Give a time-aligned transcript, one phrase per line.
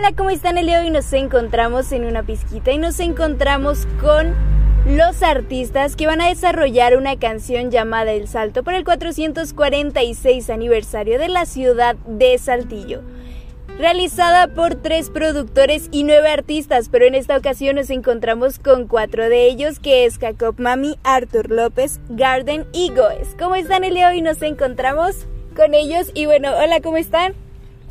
[0.00, 0.90] Hola, ¿cómo están el día de hoy?
[0.90, 4.34] Nos encontramos en una pizquita y nos encontramos con
[4.86, 11.18] los artistas que van a desarrollar una canción llamada El Salto para el 446 aniversario
[11.18, 13.02] de la ciudad de Saltillo.
[13.76, 19.28] Realizada por tres productores y nueve artistas, pero en esta ocasión nos encontramos con cuatro
[19.28, 23.36] de ellos, que es Jacob Mami, Arthur López, Garden y Goes.
[23.38, 24.22] ¿Cómo están el día de hoy?
[24.22, 27.34] Nos encontramos con ellos y bueno, hola, ¿cómo están?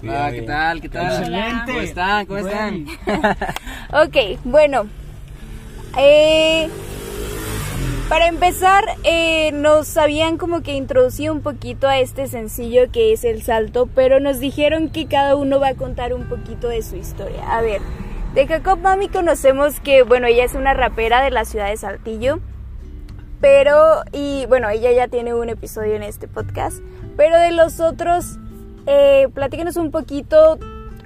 [0.01, 0.81] Hola, ¿qué tal?
[0.81, 1.17] ¿Qué tal?
[1.17, 1.65] Excelente.
[1.67, 2.25] ¿Cómo están?
[2.25, 2.85] ¿Cómo están?
[4.05, 4.87] Ok, bueno.
[5.97, 6.69] eh,
[8.07, 13.23] para empezar, eh, nos habían como que introducido un poquito a este sencillo que es
[13.23, 16.95] El Salto, pero nos dijeron que cada uno va a contar un poquito de su
[16.95, 17.55] historia.
[17.55, 17.81] A ver,
[18.33, 22.39] de Jacob Mami conocemos que, bueno, ella es una rapera de la ciudad de Saltillo,
[23.41, 26.77] pero, y bueno, ella ya tiene un episodio en este podcast,
[27.15, 28.37] pero de los otros,
[28.91, 30.57] eh, platíquenos un poquito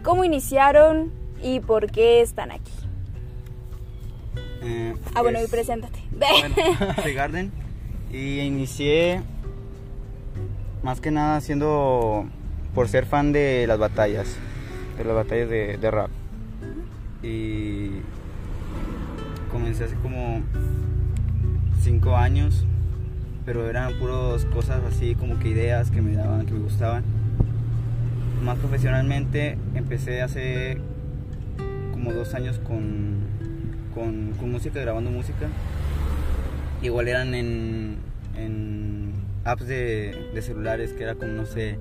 [0.03, 2.72] cómo iniciaron y por qué están aquí.
[4.62, 6.00] Eh, Ah, bueno, y pues, preséntate.
[6.12, 6.56] Bueno,
[7.03, 7.52] soy Garden
[8.12, 9.22] y inicié
[10.81, 12.25] más que nada haciendo
[12.73, 14.38] por ser fan de las batallas,
[14.97, 16.09] de las batallas de, de rap.
[17.22, 17.92] Y
[19.52, 20.42] comencé hace como
[21.81, 22.66] cinco años,
[23.45, 27.03] pero eran puras cosas así como que ideas que me daban, que me gustaban.
[28.44, 30.78] Más profesionalmente empecé hace
[31.94, 33.22] como dos años con,
[33.94, 35.48] con, con música, grabando música.
[36.82, 39.14] Igual eran en,
[39.46, 41.78] apps de, celulares que era como, no sé,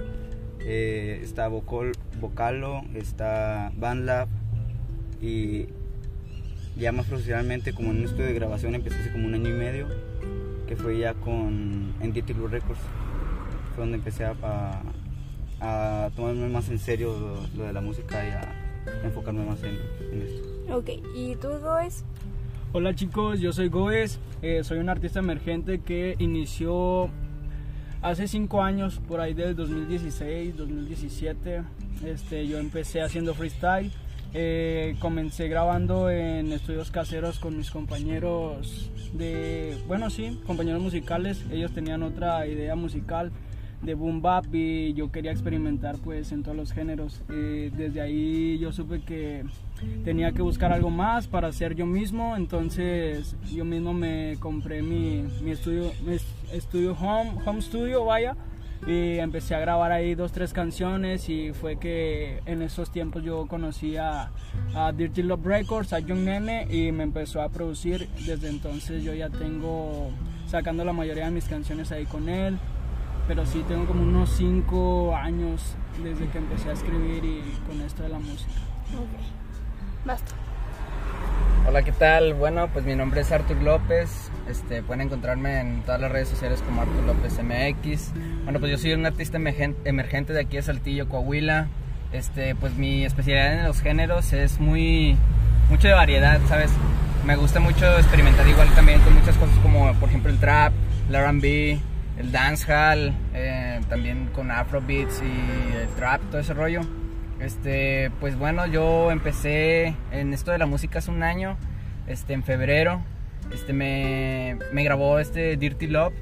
[0.61, 4.29] eh, está Vocal, Vocalo, está BandLab
[5.21, 5.67] y
[6.77, 9.53] ya más profesionalmente como en un estudio de grabación empecé hace como un año y
[9.53, 9.89] medio
[10.67, 12.81] que fue ya con NDT Blue Records
[13.75, 14.83] fue donde empecé a,
[15.63, 18.53] a tomarme más en serio lo, lo de la música y a
[19.05, 19.79] enfocarme más en,
[20.13, 20.77] en esto.
[20.77, 22.05] ok, ¿y tú, Goes?
[22.73, 27.09] Hola chicos, yo soy Goes, eh, soy un artista emergente que inició
[28.01, 31.63] hace 5 años, por ahí del 2016, 2017.
[32.05, 33.93] Este, yo empecé haciendo freestyle,
[34.35, 41.73] eh, comencé grabando en estudios caseros con mis compañeros de, bueno sí, compañeros musicales, ellos
[41.73, 43.31] tenían otra idea musical
[43.83, 47.21] de boom bap y yo quería experimentar pues en todos los géneros.
[47.31, 49.45] Eh, desde ahí yo supe que
[50.05, 55.25] tenía que buscar algo más para hacer yo mismo, entonces yo mismo me compré mi,
[55.43, 55.91] mi estudio,
[56.53, 58.37] estudio home, home studio, vaya,
[58.87, 63.47] y empecé a grabar ahí dos, tres canciones y fue que en esos tiempos yo
[63.47, 64.31] conocí a,
[64.75, 69.15] a Dirty Love Records, a Young Nene y me empezó a producir, desde entonces yo
[69.15, 70.11] ya tengo
[70.47, 72.59] sacando la mayoría de mis canciones ahí con él,
[73.29, 78.03] pero sí tengo como unos 5 años desde que empecé a escribir y con esto
[78.03, 78.51] de la música.
[78.95, 80.33] Ok, basta.
[81.69, 82.35] Hola, ¿qué tal?
[82.35, 84.31] Bueno, pues mi nombre es Artur López.
[84.49, 88.13] Este, pueden encontrarme en todas las redes sociales como Artur López MX.
[88.45, 91.69] Bueno, pues yo soy un artista emergen- emergente de aquí de Saltillo, Coahuila.
[92.13, 95.17] Este, pues mi especialidad en los géneros es muy
[95.71, 96.71] mucho de variedad, ¿sabes?
[97.25, 100.73] Me gusta mucho experimentar igual también con muchas cosas como por ejemplo el trap,
[101.09, 101.79] el R&B,
[102.19, 106.81] el dancehall, eh, también con afrobeats y el trap, todo ese rollo.
[107.41, 111.57] Este, pues bueno, yo empecé en esto de la música hace un año,
[112.07, 113.03] este, en febrero.
[113.53, 116.15] Este, me, me grabó este Dirty Love,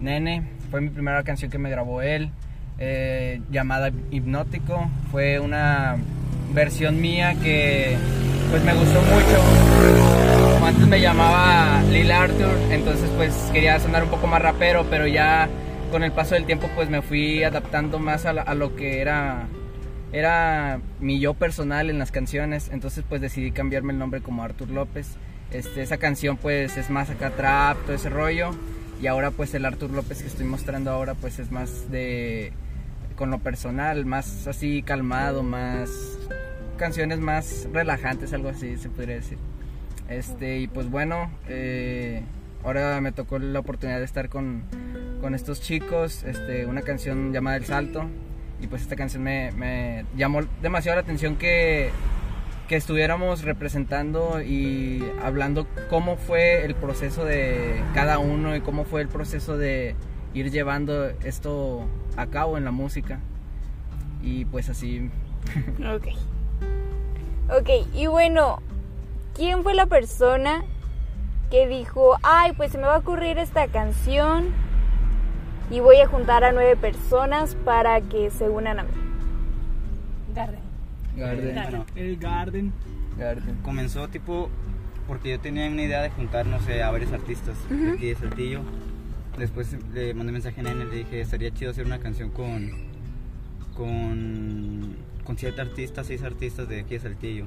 [0.00, 2.30] Nene, fue mi primera canción que me grabó él,
[2.78, 4.90] eh, llamada Hipnótico.
[5.10, 5.96] Fue una
[6.54, 7.96] versión mía que
[8.50, 10.31] pues me gustó mucho.
[10.64, 15.48] Antes me llamaba Lil Arthur, entonces pues quería sonar un poco más rapero, pero ya
[15.90, 19.48] con el paso del tiempo pues me fui adaptando más a, lo que era
[20.12, 24.70] era mi yo personal en las canciones, entonces pues decidí cambiarme el nombre como Artur
[24.70, 25.16] López.
[25.50, 28.52] Este, esa canción pues es más acá trap, todo ese rollo,
[29.02, 32.52] y ahora pues el Artur López que estoy mostrando ahora pues es más de
[33.16, 35.90] con lo personal, más así calmado, más
[36.78, 39.38] canciones más relajantes, algo así se podría decir.
[40.12, 42.22] Este, y pues bueno, eh,
[42.64, 44.64] ahora me tocó la oportunidad de estar con,
[45.20, 48.08] con estos chicos, este, una canción llamada El Salto,
[48.60, 51.90] y pues esta canción me, llamó demasiado la atención que,
[52.68, 59.00] que estuviéramos representando y hablando cómo fue el proceso de cada uno y cómo fue
[59.00, 59.96] el proceso de
[60.34, 61.86] ir llevando esto
[62.16, 63.18] a cabo en la música.
[64.22, 65.10] Y pues así
[65.94, 66.08] Ok.
[67.50, 68.62] Ok, y bueno,
[69.34, 70.64] ¿quién fue la persona
[71.50, 74.46] que dijo, ay, pues se me va a ocurrir esta canción
[75.70, 78.90] y voy a juntar a nueve personas para que se unan a mí?
[80.34, 80.60] Garden.
[81.16, 81.54] Garden.
[81.54, 82.72] Bueno, El Garden.
[83.18, 83.58] Garden.
[83.62, 84.48] comenzó tipo
[85.06, 88.14] porque yo tenía una idea de juntar, no sé, a varios artistas de aquí de
[88.14, 88.60] Saltillo.
[89.38, 92.70] Después le mandé mensaje a Nene, le dije, estaría chido hacer una canción con
[93.74, 97.46] con con siete artistas, seis artistas de aquí de Saltillo.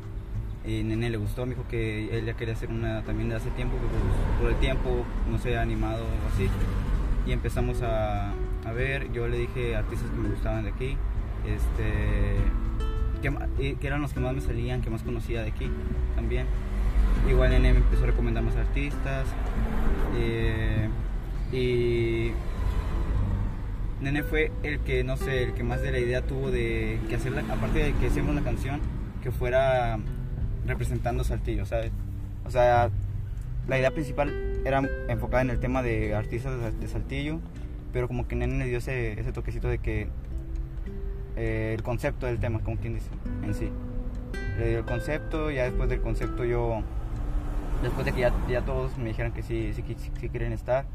[0.68, 3.52] Y Nene le gustó, me dijo que él ya quería hacer una también de hace
[3.52, 6.50] tiempo, pero pues, por el tiempo no se ha animado o así.
[7.28, 10.98] Y empezamos a, a ver, yo le dije artistas que me gustaban de aquí,
[11.46, 12.36] este,
[13.22, 15.70] que, eran los que más me salían, que más conocía de aquí
[16.16, 16.48] también.
[17.30, 19.28] Igual Nene me empezó a recomendar más artistas.
[20.18, 20.90] eh,
[21.52, 22.32] y
[24.02, 27.16] Nene fue el que, no sé, el que más de la idea tuvo de que
[27.16, 28.82] hacerla, aparte de que hacíamos la canción,
[29.24, 30.00] que fuera
[30.66, 31.92] representando Saltillo, ¿sabes?
[32.46, 32.90] O sea,
[33.68, 37.40] la idea principal era enfocada en el tema de artistas de, Saltillo,
[37.94, 40.08] pero como que Nene le dio ese, toquecito de que
[41.36, 43.10] eh, el concepto del tema, como quien dice,
[43.44, 43.70] en sí.
[44.60, 46.82] Le dio el concepto, ya después del concepto yo,
[47.82, 50.86] después de que ya, todos me dijeran que sí, sí quieren estar,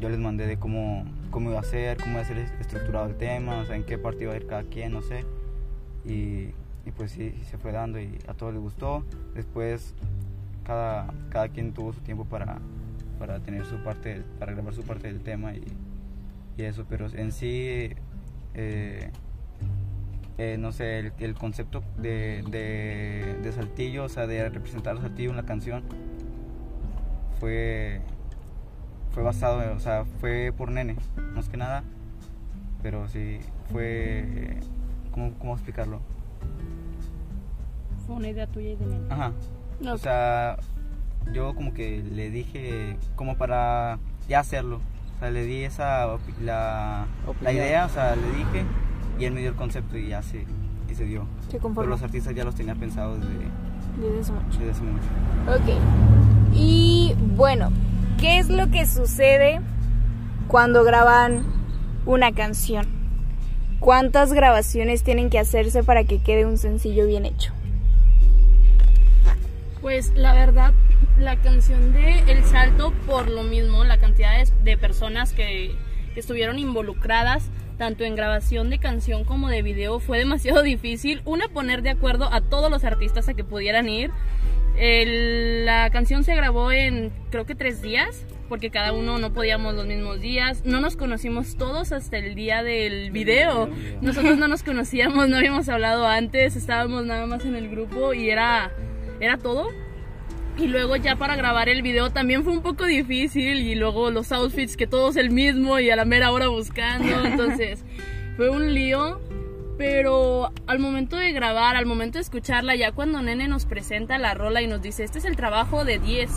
[0.00, 3.16] yo les mandé de cómo, cómo iba a ser, cómo iba a ser estructurado el
[3.16, 5.24] tema, o sea, en qué parte iba a ir cada quien, no sé.
[6.04, 6.54] Y,
[6.84, 9.04] y pues sí, se fue dando y a todos les gustó.
[9.34, 9.94] Después
[10.64, 12.58] cada, cada quien tuvo su tiempo para,
[13.18, 15.64] para tener su parte, para grabar su parte del tema y,
[16.56, 17.90] y eso, pero en sí,
[18.54, 19.10] eh,
[20.38, 25.00] eh, no sé, el, el concepto de, de, de Saltillo, o sea, de representar a
[25.00, 25.82] Saltillo en la canción,
[27.38, 28.00] fue,
[29.12, 30.96] fue basado, o sea, fue por Nene,
[31.34, 31.84] más que nada,
[32.82, 33.40] pero sí,
[33.70, 34.58] fue,
[35.10, 36.00] ¿cómo, cómo explicarlo?
[38.10, 39.06] Fue una idea tuya y de nene.
[39.08, 39.32] Ajá.
[39.88, 40.56] O sea,
[41.32, 44.80] yo como que le dije como para ya hacerlo.
[45.14, 46.08] O sea, le di esa
[46.42, 47.06] la,
[47.40, 48.64] la idea, o sea, le dije
[49.16, 50.44] y él me dio el concepto y ya se,
[50.90, 51.24] y se dio.
[51.50, 55.06] Se Pero los artistas ya los tenía pensados desde, desde desde hace mucho.
[55.46, 56.52] Ok.
[56.52, 57.70] Y bueno,
[58.18, 59.60] ¿qué es lo que sucede
[60.48, 61.44] cuando graban
[62.06, 62.88] una canción?
[63.78, 67.52] ¿Cuántas grabaciones tienen que hacerse para que quede un sencillo bien hecho?
[69.80, 70.74] Pues la verdad,
[71.18, 75.74] la canción de El Salto, por lo mismo, la cantidad de, personas que,
[76.12, 81.22] que estuvieron involucradas, tanto en grabación de canción como de video, fue demasiado difícil.
[81.24, 84.10] Una, poner de acuerdo a todos los artistas a que pudieran ir.
[84.78, 89.86] La canción se grabó en creo que tres días, porque cada uno no podíamos los
[89.86, 90.62] mismos días.
[90.64, 93.68] No nos conocimos todos hasta el día del video.
[94.00, 98.30] Nosotros no nos conocíamos, no habíamos hablado antes, estábamos nada más en el grupo y
[98.30, 98.72] era,
[99.20, 99.68] era todo.
[100.56, 104.30] Y luego ya para grabar el video también fue un poco difícil y luego los
[104.32, 107.84] outfits que todos el mismo y a la mera hora buscando, entonces
[108.36, 109.20] fue un lío.
[109.78, 114.34] Pero al momento de grabar, al momento de escucharla, ya cuando Nene nos presenta la
[114.34, 116.30] rola y nos dice, este es el trabajo de 10,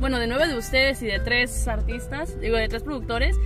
[0.00, 3.36] bueno, de 9 de ustedes y de 3 artistas, digo, de 3 productores,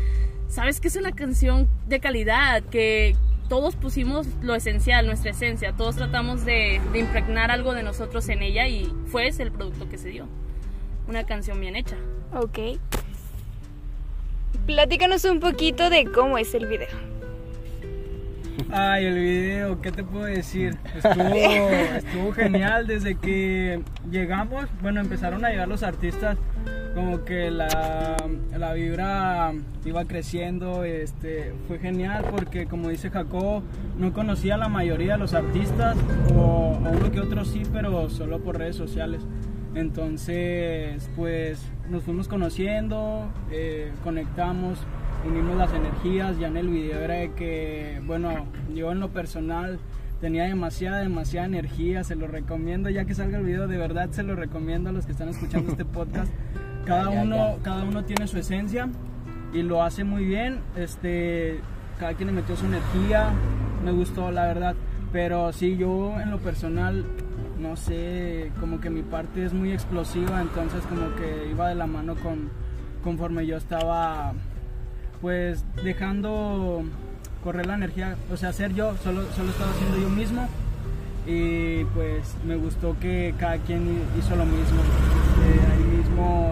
[0.48, 3.14] sabes que es una canción de calidad, que
[3.48, 8.42] todos pusimos lo esencial, nuestra esencia, todos tratamos de, de impregnar algo de nosotros en
[8.42, 10.26] ella y fue ese el producto que se dio.
[11.06, 11.96] Una canción bien hecha.
[12.32, 12.80] Ok.
[14.66, 16.88] Platícanos un poquito de cómo es el video.
[18.70, 20.76] Ay, el video, ¿qué te puedo decir?
[20.94, 21.34] Estuvo,
[21.96, 24.66] estuvo genial desde que llegamos.
[24.80, 26.38] Bueno, empezaron a llegar los artistas,
[26.94, 28.16] como que la,
[28.56, 29.52] la vibra
[29.84, 30.84] iba creciendo.
[30.84, 33.62] Este, fue genial porque, como dice Jacob,
[33.98, 35.96] no conocía a la mayoría de los artistas,
[36.34, 39.22] o a uno que otro sí, pero solo por redes sociales.
[39.74, 41.60] Entonces, pues
[41.90, 44.78] nos fuimos conociendo, eh, conectamos,
[45.28, 46.38] unimos las energías.
[46.38, 49.80] Ya en el video era de que, bueno, yo en lo personal
[50.20, 52.04] tenía demasiada, demasiada energía.
[52.04, 55.06] Se lo recomiendo, ya que salga el video, de verdad se lo recomiendo a los
[55.06, 56.32] que están escuchando este podcast.
[56.84, 57.62] Cada Ya, uno, ya.
[57.62, 58.88] cada uno tiene su esencia
[59.52, 60.60] y lo hace muy bien.
[60.76, 61.60] Este,
[61.98, 63.30] cada quien le metió su energía,
[63.84, 64.74] me gustó la verdad.
[65.12, 67.04] Pero sí, yo en lo personal,
[67.60, 71.86] no sé, como que mi parte es muy explosiva, entonces como que iba de la
[71.86, 72.50] mano con
[73.04, 74.32] conforme yo estaba
[75.20, 76.82] pues dejando
[77.44, 80.48] correr la energía, o sea, ser yo, solo, solo estaba haciendo yo mismo
[81.26, 84.80] y pues me gustó que cada quien hizo lo mismo.
[85.44, 85.83] Eh,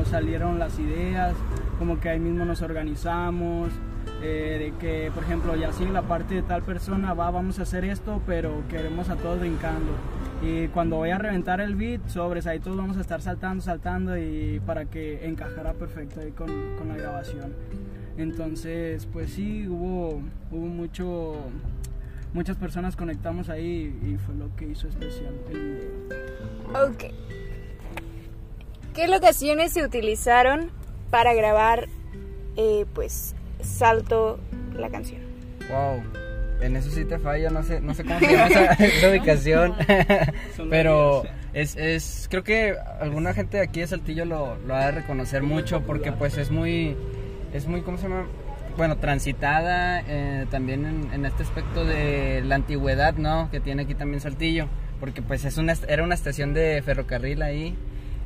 [0.04, 1.34] salieron las ideas,
[1.78, 3.70] como que ahí mismo nos organizamos,
[4.22, 7.62] eh, de que por ejemplo ya sigue la parte de tal persona, va, vamos a
[7.62, 9.92] hacer esto, pero queremos a todos brincando.
[10.42, 14.16] Y cuando voy a reventar el beat, sobres, ahí todos vamos a estar saltando, saltando
[14.18, 17.52] y para que encajara perfecto ahí con, con la grabación.
[18.18, 21.36] Entonces, pues sí, hubo, hubo mucho,
[22.34, 26.90] muchas personas conectamos ahí y fue lo que hizo especial el video.
[26.90, 27.41] Ok.
[28.94, 30.70] ¿Qué locaciones se utilizaron
[31.10, 31.88] para grabar,
[32.56, 34.38] eh, pues, Salto
[34.76, 35.22] la canción?
[35.70, 36.02] Wow.
[36.60, 39.74] En eso sí te falla, no sé, no sé cómo se llama esa, esa ubicación.
[40.70, 44.92] Pero es, es, creo que alguna gente de aquí de Saltillo lo, lo ha de
[44.92, 46.96] reconocer mucho porque pues es muy,
[47.52, 48.26] es muy, ¿cómo se llama?
[48.76, 53.50] Bueno, transitada eh, también en, en este aspecto de la antigüedad, ¿no?
[53.50, 54.68] Que tiene aquí también Saltillo.
[55.00, 57.76] Porque pues es una, era una estación de ferrocarril ahí.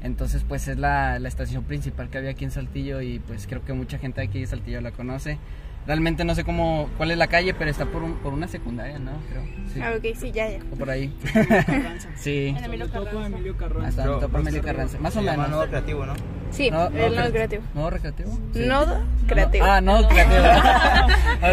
[0.02, 3.64] Entonces pues es la, la estación principal que había aquí en Saltillo y pues creo
[3.64, 5.38] que mucha gente aquí de Saltillo la conoce.
[5.86, 8.98] Realmente no sé cómo, cuál es la calle, pero está por, un- por una secundaria,
[8.98, 9.12] ¿no?
[9.30, 9.42] Creo.
[9.72, 9.80] Sí.
[9.80, 10.58] Ah, ok, sí, ya, ya.
[10.72, 11.16] O por ahí.
[12.16, 12.54] sí.
[12.58, 13.26] En Emilio Carranza.
[13.26, 13.88] Emilio Carranza.
[13.88, 14.98] Hasta Pero, topo Emilio Carranza.
[14.98, 15.48] Más o menos.
[15.48, 16.14] Nuevo creativo, ¿no?
[16.50, 17.62] Sí, No, el nodo cre- creativo.
[17.74, 18.38] ¿Nodo recreativo?
[18.52, 18.66] Sí.
[18.66, 19.64] Nodo creativo.
[19.64, 20.42] Ah, no, creativo.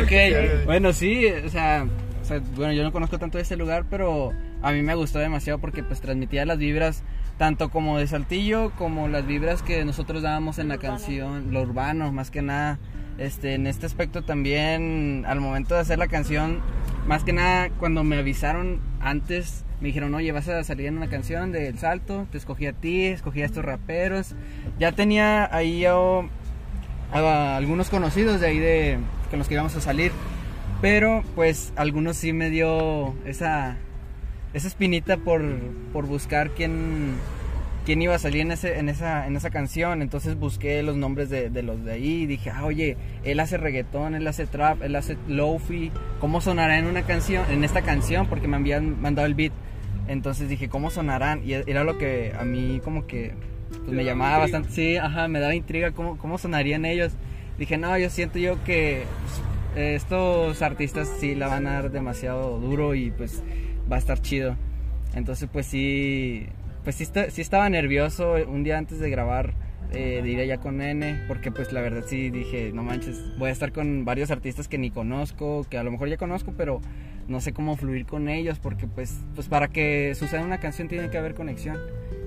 [0.02, 1.86] ok, bueno, sí, o sea,
[2.22, 4.32] o sea, bueno, yo no conozco tanto de ese lugar, pero
[4.62, 7.04] a mí me gustó demasiado porque pues transmitía las vibras
[7.38, 12.12] tanto como de Saltillo como las vibras que nosotros dábamos en la canción, lo urbano,
[12.12, 12.80] más que nada.
[13.18, 16.62] Este, en este aspecto también, al momento de hacer la canción,
[17.08, 21.10] más que nada, cuando me avisaron antes, me dijeron, oye, vas a salir en una
[21.10, 24.34] canción del Salto, te escogí a ti, escogí a estos raperos.
[24.80, 26.28] Ya tenía ahí yo
[27.12, 28.98] a algunos conocidos de ahí de
[29.30, 30.12] con los que íbamos a salir.
[30.82, 33.78] Pero pues algunos sí me dio esa,
[34.54, 35.44] esa espinita por,
[35.92, 37.16] por buscar quién,
[37.86, 40.02] quién iba a salir en, ese, en, esa, en esa canción.
[40.02, 43.58] Entonces busqué los nombres de, de los de ahí y dije, ah, oye, él hace
[43.58, 45.92] reggaetón, él hace trap, él hace lofi.
[46.20, 48.28] ¿Cómo sonará en una canción, en esta canción?
[48.28, 49.54] Porque me habían mandado el beat.
[50.08, 51.42] Entonces dije, ¿cómo sonarán?
[51.46, 53.34] Y era lo que a mí como que
[53.70, 54.60] pues, me llamaba intriga.
[54.60, 54.76] bastante.
[54.76, 57.14] Sí, ajá, me daba intriga cómo, cómo sonarían ellos.
[57.58, 59.04] Dije, no, yo siento yo que
[59.74, 63.44] pues, estos artistas sí la van a dar demasiado duro y pues
[63.94, 64.56] va a estar chido.
[65.16, 66.48] Entonces pues sí,
[66.84, 69.54] pues sí, sí estaba nervioso un día antes de grabar,
[69.92, 73.50] eh, de ir allá con N, porque pues la verdad sí dije, no manches, voy
[73.50, 76.82] a estar con varios artistas que ni conozco, que a lo mejor ya conozco, pero
[77.28, 81.10] no sé cómo fluir con ellos, porque pues, pues para que suceda una canción tiene
[81.10, 81.78] que haber conexión.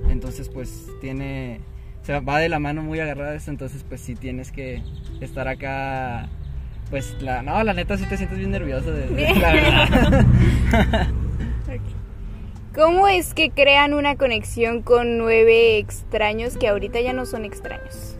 [0.08, 1.58] Entonces pues tiene,
[2.02, 4.80] se va de la mano muy agarrada esto, entonces pues sí tienes que
[5.20, 6.28] estar acá.
[6.88, 10.26] Pues la, no, la neta sí te sientes bien nervioso de, de- la verdad.
[12.76, 18.18] ¿Cómo es que crean una conexión con nueve extraños que ahorita ya no son extraños?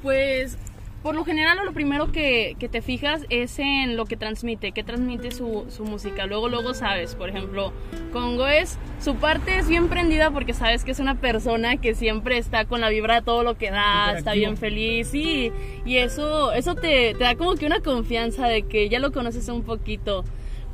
[0.00, 0.56] Pues
[1.02, 4.84] por lo general lo primero que, que te fijas es en lo que transmite, que
[4.84, 6.26] transmite su, su música.
[6.26, 7.72] Luego, luego sabes, por ejemplo,
[8.12, 12.38] con Goes, su parte es bien prendida porque sabes que es una persona que siempre
[12.38, 15.50] está con la vibra de todo lo que da, está bien feliz, sí,
[15.84, 19.48] y eso, eso te, te da como que una confianza de que ya lo conoces
[19.48, 20.24] un poquito.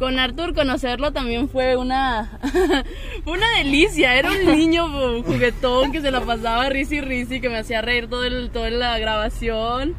[0.03, 2.41] Con Arthur conocerlo también fue una
[3.25, 4.17] una delicia.
[4.17, 8.25] Era un niño juguetón que se la pasaba risi risi, que me hacía reír todo
[8.25, 9.95] el, toda la grabación.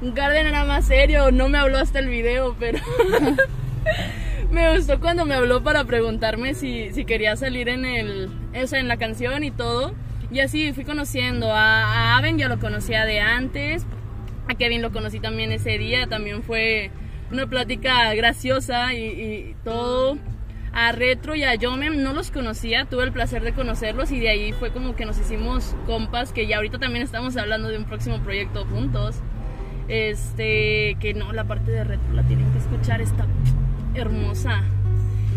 [0.00, 2.78] Garden era más serio, no me habló hasta el video, pero
[4.52, 8.78] me gustó cuando me habló para preguntarme si, si quería salir en el o sea,
[8.78, 9.92] en la canción y todo.
[10.30, 13.84] Y así fui conociendo a, a Aven, ya lo conocía de antes.
[14.46, 16.92] A Kevin lo conocí también ese día, también fue
[17.30, 20.18] una plática graciosa y, todo.
[20.72, 24.28] A Retro y a Yomem no los conocía, tuve el placer de conocerlos y de
[24.28, 27.84] ahí fue como que nos hicimos compas, que ya ahorita también estamos hablando de un
[27.84, 29.16] próximo proyecto juntos.
[29.88, 33.26] Este, que no, la parte de Retro la tienen que escuchar, está
[33.94, 34.62] hermosa.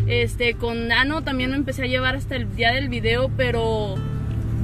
[0.06, 3.96] Este, con Nano también me empecé a llevar hasta el día del video, pero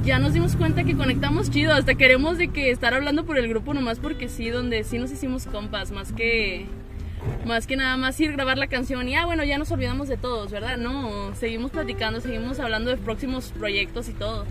[0.04, 3.48] ya nos dimos cuenta que conectamos chido, hasta queremos de que estar hablando por el
[3.48, 6.66] grupo nomás porque sí, donde sí nos hicimos compas, más que
[7.44, 10.16] más que nada más ir grabar la canción y ah bueno, ya nos olvidamos de
[10.16, 10.76] todos, ¿verdad?
[10.76, 14.44] No, seguimos platicando, seguimos hablando de próximos proyectos y todo.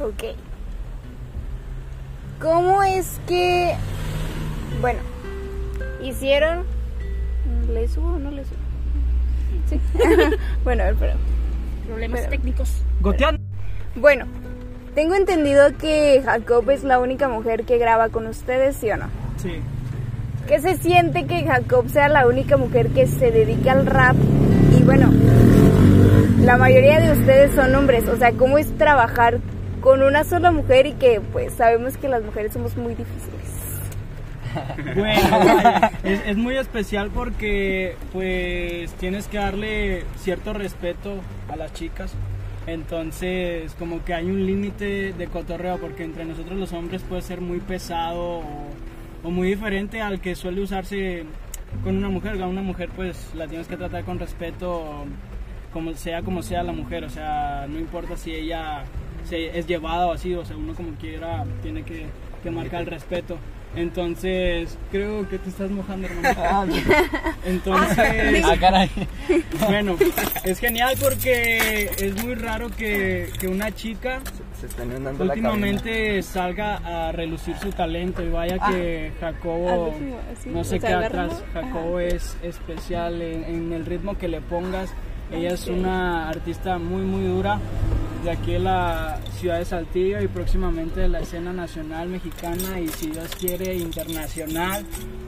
[0.00, 0.36] Ok.
[2.40, 3.74] ¿Cómo es que,
[4.80, 5.00] bueno,
[6.02, 6.64] hicieron...
[7.72, 8.56] ¿Le subo o no le subo?
[9.68, 9.80] Sí.
[10.64, 11.12] bueno, a ver, pero...
[11.86, 12.82] Problemas Pero- técnicos.
[13.00, 13.40] Goteando.
[13.94, 14.26] Bueno,
[14.94, 19.06] tengo entendido que Jacob es la única mujer que graba con ustedes, ¿sí o no?
[19.36, 19.60] Sí.
[20.46, 24.16] ¿Qué se siente que Jacob sea la única mujer que se dedica al rap?
[24.78, 25.10] Y bueno,
[26.40, 29.38] la mayoría de ustedes son hombres, o sea, ¿cómo es trabajar
[29.80, 33.62] con una sola mujer y que pues sabemos que las mujeres somos muy difíciles?
[34.94, 41.14] Bueno, es, muy especial porque pues tienes que darle cierto respeto
[41.48, 42.12] a las chicas.
[42.66, 47.40] Entonces, como que hay un límite de cotorreo porque entre nosotros los hombres puede ser
[47.40, 48.42] muy pesado
[49.22, 51.24] o muy diferente al que suele usarse
[51.84, 55.04] con una mujer, con una mujer pues la tienes que tratar con respeto,
[55.72, 58.84] como sea como sea la mujer, o sea, no importa si ella
[59.28, 62.06] se, es llevada o así, o sea, uno como quiera tiene que,
[62.42, 63.38] que marcar el respeto.
[63.74, 66.74] Entonces, creo que te estás mojando, hermano.
[67.46, 68.90] Entonces, Ah, caray.
[69.66, 69.96] bueno,
[70.44, 74.20] es genial porque es muy raro que, que una chica
[74.62, 75.50] Se está inundando la cabina.
[75.50, 79.92] últimamente salga a relucir su talento y vaya que Jacobo,
[80.46, 84.94] no se queda atrás, Jacobo es especial en, en el ritmo que le pongas,
[85.32, 87.58] ella es una artista muy muy dura
[88.24, 92.86] de aquí de la ciudad de Saltillo y próximamente de la escena nacional mexicana y
[92.88, 94.84] si Dios quiere internacional.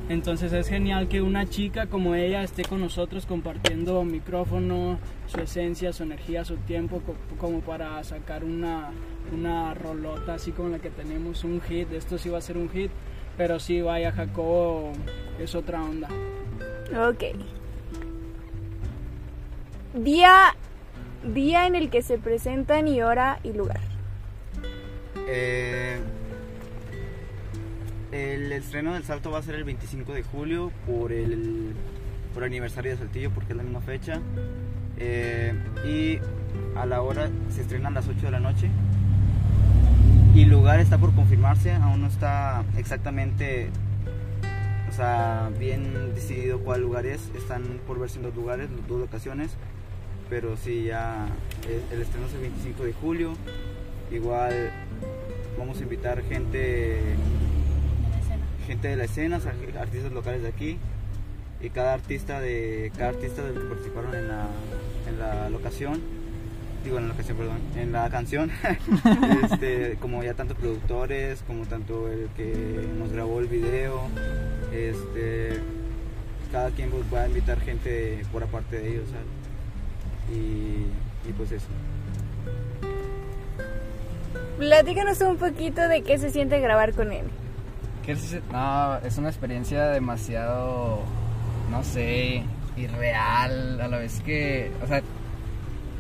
[0.09, 5.93] Entonces es genial que una chica como ella esté con nosotros compartiendo micrófono, su esencia,
[5.93, 8.91] su energía, su tiempo, co- como para sacar una,
[9.33, 11.91] una rolota así como la que tenemos, un hit.
[11.93, 12.91] Esto sí va a ser un hit,
[13.39, 14.93] pero sí, vaya, Jacobo
[15.41, 16.09] es otra onda.
[17.09, 17.25] Ok.
[19.95, 20.57] Día,
[21.23, 23.79] día en el que se presentan y hora y lugar.
[25.29, 26.01] Eh,
[28.11, 31.75] el estreno del salto va a ser el 25 de julio por el,
[32.35, 34.21] por aniversario de Saltillo, porque es la misma fecha.
[34.97, 35.55] Eh,
[35.87, 36.19] y
[36.77, 38.71] a la hora se estrena a las 8 de la noche.
[40.35, 43.71] Y lugar está por confirmarse, aún no está exactamente
[44.95, 47.31] o sea, bien decidido cuál lugar es.
[47.37, 49.57] Están por verse en dos lugares, dos locaciones.
[50.35, 51.29] Pero sí, ya
[51.69, 53.35] eh, el estreno es el 25 de julio.
[54.11, 54.73] Igual
[55.57, 56.99] vamos a invitar gente
[58.67, 59.41] gente de la escena,
[59.79, 60.79] artistas locales de aquí
[61.63, 64.49] y cada artista de cada artista del que participaron en la,
[65.09, 66.01] en la locación
[66.83, 68.51] digo en perdón en la canción
[69.45, 74.09] este, como ya tanto productores como tanto el que nos grabó el video
[74.73, 75.61] este
[76.55, 79.09] cada quien pues, va a invitar gente por aparte de ellos.
[80.33, 80.87] Y,
[81.29, 81.67] y pues eso
[84.59, 87.25] Platícanos un poquito de qué se siente grabar con él.
[88.07, 91.01] ¿Qué se- No, es una experiencia demasiado,
[91.71, 92.43] no sé,
[92.77, 95.03] irreal, a la vez que, o sea,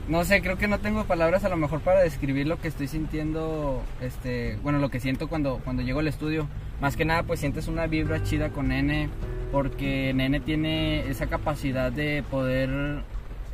[0.08, 2.86] no sé, creo que no tengo palabras a lo mejor para describir lo que estoy
[2.88, 6.46] sintiendo, este, bueno, lo que siento cuando, cuando llego al estudio.
[6.80, 9.08] Más que nada, pues sientes una vibra chida con Nene,
[9.50, 13.00] porque Nene tiene esa capacidad de poder,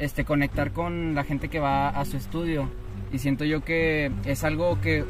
[0.01, 2.69] este, conectar con la gente que va a su estudio.
[3.13, 5.05] Y siento yo que es algo que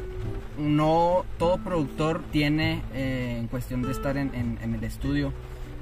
[0.59, 5.33] no todo productor tiene eh, en cuestión de estar en, en- en el estudio.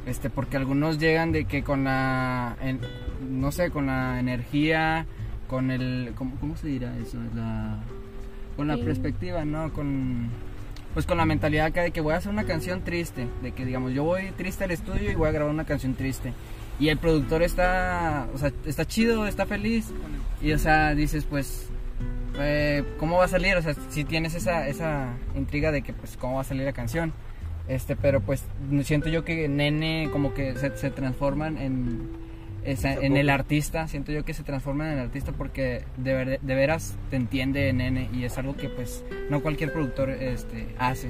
[0.05, 2.79] Este, porque algunos llegan de que con la, en-
[3.29, 5.05] no sé, con la energía,
[5.47, 7.17] con el, ¿cómo, cómo se dirá eso?
[7.35, 7.79] La,
[8.55, 8.83] con la Sí.
[8.83, 9.71] perspectiva, ¿no?
[9.73, 10.29] Con,
[10.93, 13.65] pues con la mentalidad acá de que voy a hacer una canción triste, de que
[13.65, 16.33] digamos, yo voy triste al estudio y voy a grabar una canción triste.
[16.79, 19.87] Y el productor está, o sea, está chido, está feliz.
[20.41, 21.67] Y o sea, dices, pues,
[22.39, 23.55] eh, ¿cómo va a salir?
[23.57, 26.71] O sea, si tienes esa, esa intriga de que, pues, ¿cómo va a salir la
[26.73, 27.11] canción?
[27.67, 28.43] Este, pero pues
[28.83, 32.09] siento yo que Nene como que se, se transforman en,
[32.63, 36.39] esa- en el artista, siento yo que se transforman en el artista porque de, ver-
[36.41, 41.09] de veras te entiende Nene y es algo que pues no cualquier productor este, hace.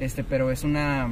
[0.00, 1.08] Este, pero es una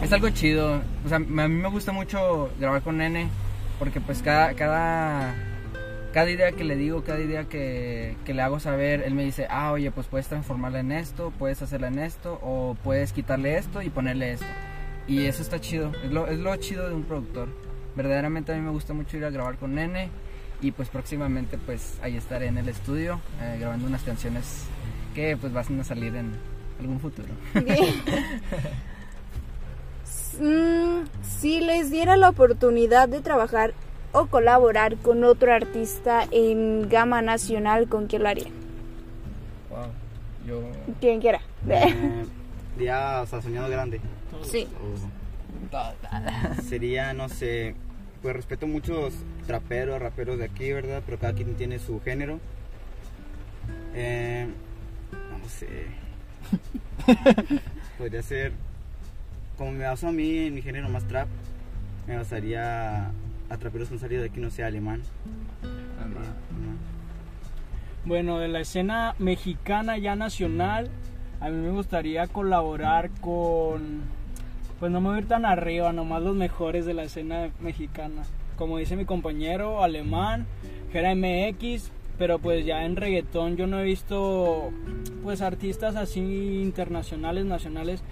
[0.00, 0.80] es algo chido.
[1.04, 3.28] O sea, a mí me gusta mucho grabar con Nene
[3.78, 5.34] porque pues cada cada
[6.12, 9.46] cada idea que le digo, cada idea que, que le hago saber, él me dice,
[9.50, 13.80] ah, oye, pues puedes transformarla en esto, puedes hacerla en esto, o puedes quitarle esto
[13.82, 14.46] y ponerle esto.
[15.08, 17.48] Y eso está chido, es lo, es lo chido de un productor.
[17.96, 20.10] Verdaderamente a mí me gusta mucho ir a grabar con Nene
[20.60, 24.64] y pues próximamente pues ahí estaré en el estudio eh, grabando unas canciones
[25.14, 26.32] que pues van a salir en
[26.78, 27.28] algún futuro.
[30.40, 33.74] Mm, si les diera la oportunidad de trabajar
[34.12, 38.52] o colaborar con otro artista en gama nacional, ¿con quién lo harían?
[39.70, 39.86] Wow,
[40.46, 40.62] yo...
[41.00, 41.40] Quien quiera.
[41.68, 41.94] Eh,
[42.78, 44.00] ya, o sea, soñado grande.
[44.42, 44.68] Sí.
[46.68, 47.74] Sería, no sé,
[48.20, 49.14] pues respeto muchos
[49.46, 51.02] traperos, raperos de aquí, ¿verdad?
[51.04, 52.38] Pero cada quien tiene su género.
[53.94, 54.46] Eh,
[55.12, 55.86] no sé.
[57.98, 58.52] Podría ser,
[59.62, 61.28] como me baso a mí en mi género más trap,
[62.08, 63.12] me basaría
[63.48, 65.02] a traperos que han salido de aquí, no sé, alemán.
[66.00, 66.34] Alemán.
[68.04, 70.90] Bueno, de la escena mexicana ya nacional,
[71.38, 74.00] a mí me gustaría colaborar con,
[74.80, 78.24] pues no me voy a ir tan arriba, nomás los mejores de la escena mexicana.
[78.56, 80.44] Como dice mi compañero, alemán,
[80.90, 84.72] Gera MX, pero pues ya en reggaetón yo no he visto
[85.22, 86.18] pues artistas así
[86.60, 88.02] internacionales, nacionales,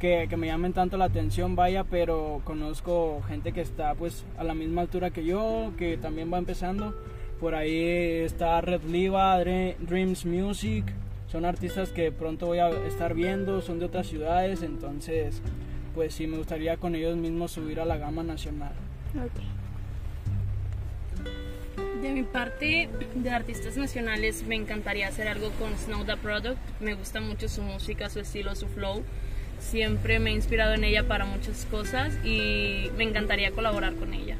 [0.00, 4.44] que, que me llamen tanto la atención, vaya, pero conozco gente que está pues a
[4.44, 6.94] la misma altura que yo, que también va empezando.
[7.40, 7.80] Por ahí
[8.24, 10.84] está Red Liva, Dre- Dreams Music,
[11.30, 15.42] son artistas que pronto voy a estar viendo, son de otras ciudades, entonces
[15.94, 18.72] pues sí me gustaría con ellos mismos subir a la gama nacional.
[19.14, 19.32] Ok.
[22.02, 26.58] De mi parte, de artistas nacionales, me encantaría hacer algo con Snow the Product.
[26.80, 29.02] Me gusta mucho su música, su estilo, su flow.
[29.58, 34.36] Siempre me he inspirado en ella para muchas cosas y me encantaría colaborar con ella.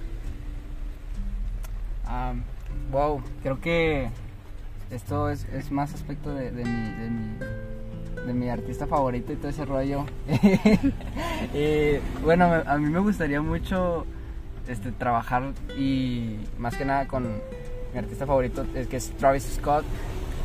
[2.05, 2.35] Ah,
[2.91, 4.09] wow, creo que
[4.91, 6.53] esto es, más aspecto de,
[8.33, 10.05] mi, artista favorito y todo ese rollo.
[12.23, 14.05] Bueno, a mí me gustaría mucho
[14.69, 17.41] este, trabajar y más que nada con
[17.93, 19.85] mi artista favorito, que es Travis Scott,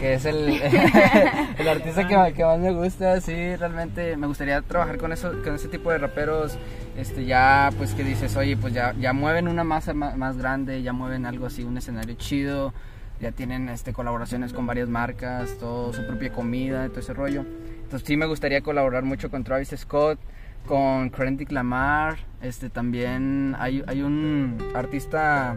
[0.01, 0.59] que es el,
[1.59, 5.53] el artista que, que más me gusta, sí, realmente me gustaría trabajar con eso, con
[5.53, 6.57] ese tipo de raperos,
[6.97, 10.81] este, ya pues que dices, oye, pues ya, ya mueven una masa ma- más, grande,
[10.81, 12.73] ya mueven algo así, un escenario chido,
[13.19, 17.45] ya tienen este, colaboraciones con varias marcas, todo su propia comida, todo ese rollo.
[17.83, 20.19] Entonces sí me gustaría colaborar mucho con Travis Scott,
[20.65, 25.55] con Kendrick Lamar, este también hay, hay un artista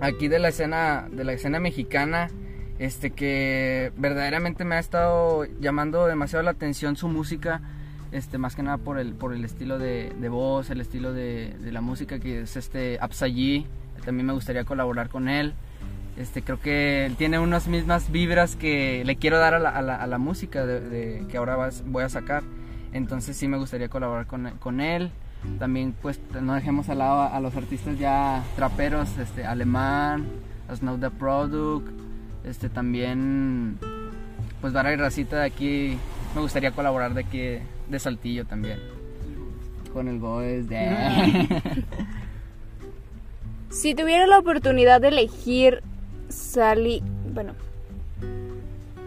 [0.00, 2.28] aquí de la escena de la escena mexicana
[2.80, 7.60] este que verdaderamente me ha estado llamando demasiado la atención su música
[8.10, 11.82] este más que nada por el por el estilo de, voz el estilo de, la
[11.82, 13.66] música que es este Apsayi
[14.04, 15.52] también me gustaría colaborar con él.
[16.16, 20.18] Este creo que tiene unas mismas vibras que le quiero dar a la, a la-
[20.18, 22.42] música que ahora voy a sacar.
[22.94, 25.10] Entonces sí me gustaría colaborar con, con él.
[25.58, 30.26] También pues no dejemos al lado a, los artistas ya traperos este alemán
[30.74, 32.09] Snow the Product
[32.44, 33.78] este también
[34.60, 35.98] pues Vara y Racita de aquí
[36.34, 38.78] me gustaría colaborar de aquí de Saltillo también
[39.92, 41.48] con el Goes de
[43.70, 45.80] Si tuviera la oportunidad de elegir
[46.28, 47.54] salir, bueno,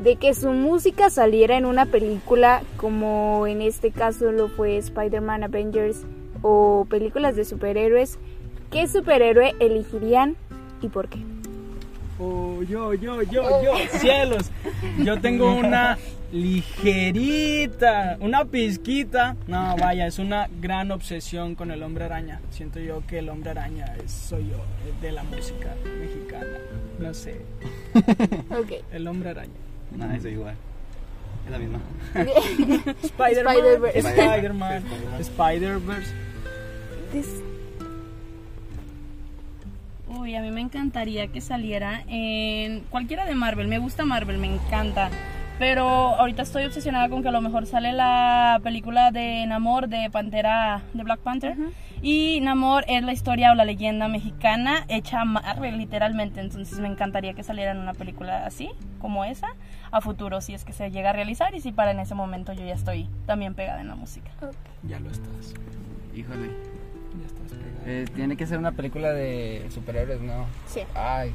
[0.01, 5.43] de que su música saliera en una película como en este caso lo fue Spider-Man
[5.43, 6.05] Avengers
[6.41, 8.19] o películas de superhéroes,
[8.71, 10.37] ¿qué superhéroe elegirían
[10.81, 11.19] y por qué?
[12.19, 14.51] Oh, yo, yo, yo, yo, cielos.
[14.99, 15.97] Yo tengo una
[16.31, 19.35] ligerita, una pizquita.
[19.47, 22.39] No, vaya, es una gran obsesión con el hombre araña.
[22.51, 26.57] Siento yo que el hombre araña es, soy yo, es de la música mexicana.
[26.99, 27.41] No sé,
[28.51, 28.71] Ok.
[28.91, 29.51] el hombre araña.
[29.95, 30.55] Nada, eso igual.
[31.45, 31.79] Es la misma.
[33.03, 33.99] Spider-Man, Spider-Verse.
[33.99, 34.83] Spider-Man,
[35.19, 36.13] Spider-Verse.
[40.19, 43.67] Uy, a mí me encantaría que saliera en cualquiera de Marvel.
[43.67, 45.09] Me gusta Marvel, me encanta.
[45.57, 50.09] Pero ahorita estoy obsesionada con que a lo mejor sale la película de Namor de
[50.11, 51.55] Pantera, de Black Panther.
[52.01, 56.41] Y Namor es la historia o la leyenda mexicana hecha a Marvel, literalmente.
[56.41, 59.55] Entonces me encantaría que saliera en una película así, como esa,
[59.91, 62.53] a futuro, si es que se llega a realizar y si para en ese momento
[62.53, 64.31] yo ya estoy también pegada en la música.
[64.83, 65.53] Ya lo estás.
[66.13, 66.72] híjole.
[67.85, 70.81] Eh, tiene que ser una película de superhéroes no Sí.
[70.95, 71.33] ay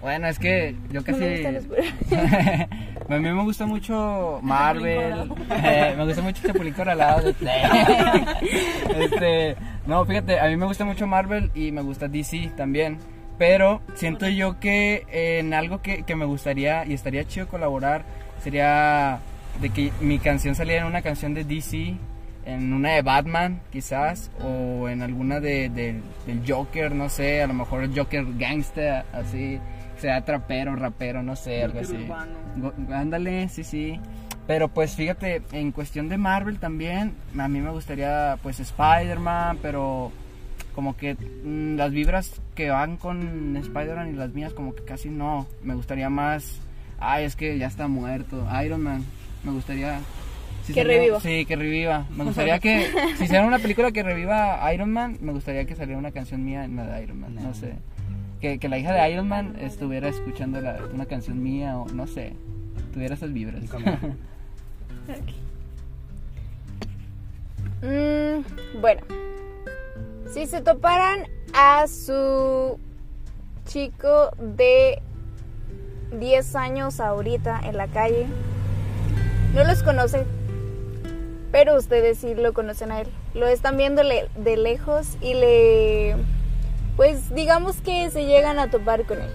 [0.00, 2.68] bueno es que yo No casi me gustan los superhéroes.
[3.08, 7.34] a mí me gusta mucho Marvel, eh, me gusta mucho Chapulín Colorado.
[8.98, 12.98] este, no, fíjate, a mí me gusta mucho Marvel y me gusta DC también.
[13.38, 18.04] Pero siento yo que en algo que, que me gustaría y estaría chido colaborar
[18.42, 19.20] sería
[19.60, 21.94] de que mi canción saliera en una canción de DC,
[22.48, 27.46] en una de Batman quizás, o en alguna de, de- del Joker, no sé, a
[27.46, 29.58] lo mejor el Joker gangster, así,
[29.98, 31.94] sea trapero, rapero, no sé, algo así.
[31.96, 32.32] urbano.
[32.92, 34.00] Ándale, sí, sí.
[34.46, 40.10] Pero pues fíjate, en cuestión de Marvel también, a mí me gustaría pues Spider-Man, pero
[40.74, 45.10] como que mm, las vibras que van con Spider-Man y las mías como que casi
[45.10, 45.46] no.
[45.62, 46.60] Me gustaría más,
[46.98, 49.04] ay, es que ya está muerto, Iron Man.
[49.44, 49.98] Me gustaría...
[50.68, 51.20] si Que saliera- reviva.
[51.20, 52.06] Sí, que reviva.
[52.16, 55.98] Me gustaría que, si hiciera una película que reviva Iron Man, me gustaría que saliera
[55.98, 57.74] una canción mía en la de Iron Man, no sé.
[58.40, 62.06] Que, que la hija de Iron Man estuviera escuchando la- una canción mía o no
[62.06, 62.34] sé,
[62.92, 63.62] tuviera esas vibras.
[67.82, 69.02] Mm, bueno,
[70.32, 72.78] si se toparan a su
[73.66, 75.00] chico de
[76.18, 78.26] 10 años ahorita en la calle,
[79.54, 80.26] no los conoce,
[81.52, 83.08] pero ustedes sí lo conocen a él.
[83.34, 86.16] Lo están viendo le- de lejos y le,
[86.96, 89.30] pues digamos que se llegan a topar con él.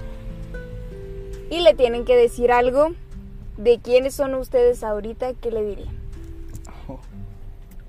[1.49, 2.93] Y le tienen que decir algo
[3.58, 5.93] de quiénes son ustedes ahorita, ¿qué le dirían?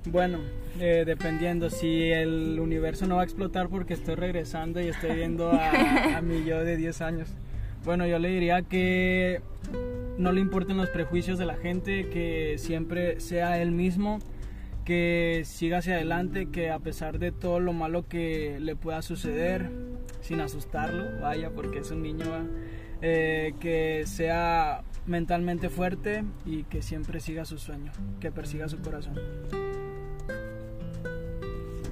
[0.07, 0.39] Bueno,
[0.81, 5.51] eh, dependiendo, si el universo no va a explotar porque estoy regresando y estoy viendo
[5.51, 7.29] a, a mi yo de 10 años.
[7.85, 9.41] Bueno, yo le diría que
[10.19, 14.19] no le importen los prejuicios de la gente, que siempre sea él mismo,
[14.85, 19.71] que siga hacia adelante, que a pesar de todo lo malo que le pueda suceder,
[20.21, 22.45] sin asustarlo, vaya, porque es un niño, ¿va?
[23.03, 29.19] Eh, que sea mentalmente fuerte y que siempre siga su sueño, que persiga su corazón.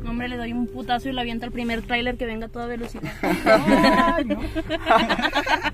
[0.06, 2.66] Hombre, le doy un putazo y le avienta el primer tráiler que venga a toda
[2.66, 3.12] velocidad.
[4.26, 4.40] no, no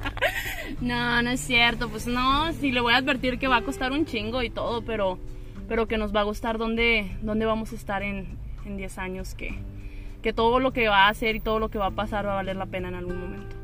[0.81, 1.88] es cierto.
[1.88, 4.83] Pues no, sí le voy a advertir que va a costar un chingo y todo,
[4.83, 5.19] pero,
[5.69, 9.35] pero que nos va a gustar dónde, dónde vamos a estar en, en 10 años,
[9.35, 9.55] que,
[10.23, 12.33] que todo lo que va a hacer y todo lo que va a pasar va
[12.33, 13.57] a valer la pena en algún momento.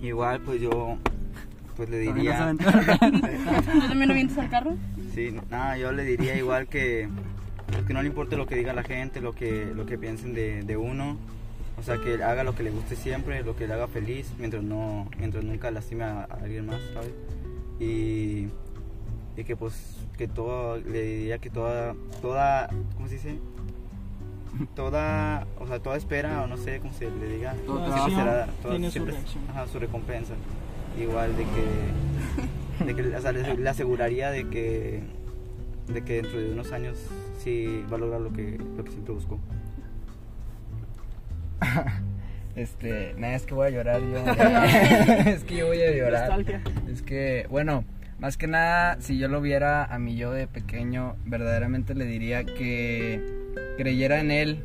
[0.00, 0.96] Igual, pues yo
[1.78, 2.54] pues le diría...
[2.58, 4.76] ¿Tú también lo vienes al carro?
[5.14, 7.08] Sí, nada, yo le diría igual que,
[7.68, 10.34] pues, que no le importe lo que diga la gente, lo que, lo que piensen
[10.34, 11.16] de, de uno.
[11.78, 14.62] O sea, que haga lo que le guste siempre, lo que le haga feliz, mientras
[14.62, 17.12] no mientras nunca lastime a, a alguien más, ¿sabes?
[17.80, 18.48] Y,
[19.36, 19.74] y que pues
[20.16, 23.38] que todo, le diría que toda, toda, ¿cómo se dice?
[24.74, 28.46] Toda, o sea, toda espera, o no sé cómo se le diga, Toda siempre será,
[28.62, 29.16] toda- tiene su siempre-
[29.50, 30.34] ajá, su recompensa.
[31.00, 35.00] Igual de que, de que o sea, le, le aseguraría de que,
[35.86, 36.96] de que dentro de unos años
[37.38, 39.38] sí va a lograr lo que, lo que siempre buscó.
[42.56, 44.18] Este, nada, es que voy a llorar yo.
[45.30, 46.28] es que yo voy a llorar.
[46.28, 46.60] Nostalgia.
[46.90, 47.84] Es que, bueno,
[48.18, 52.42] más que nada, si yo lo viera a mi yo de pequeño, verdaderamente le diría
[52.42, 53.22] que
[53.76, 54.64] creyera en él,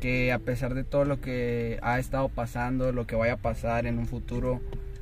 [0.00, 3.86] que a pesar de todo lo que ha estado pasando, lo que vaya a pasar
[3.86, 4.60] en un futuro,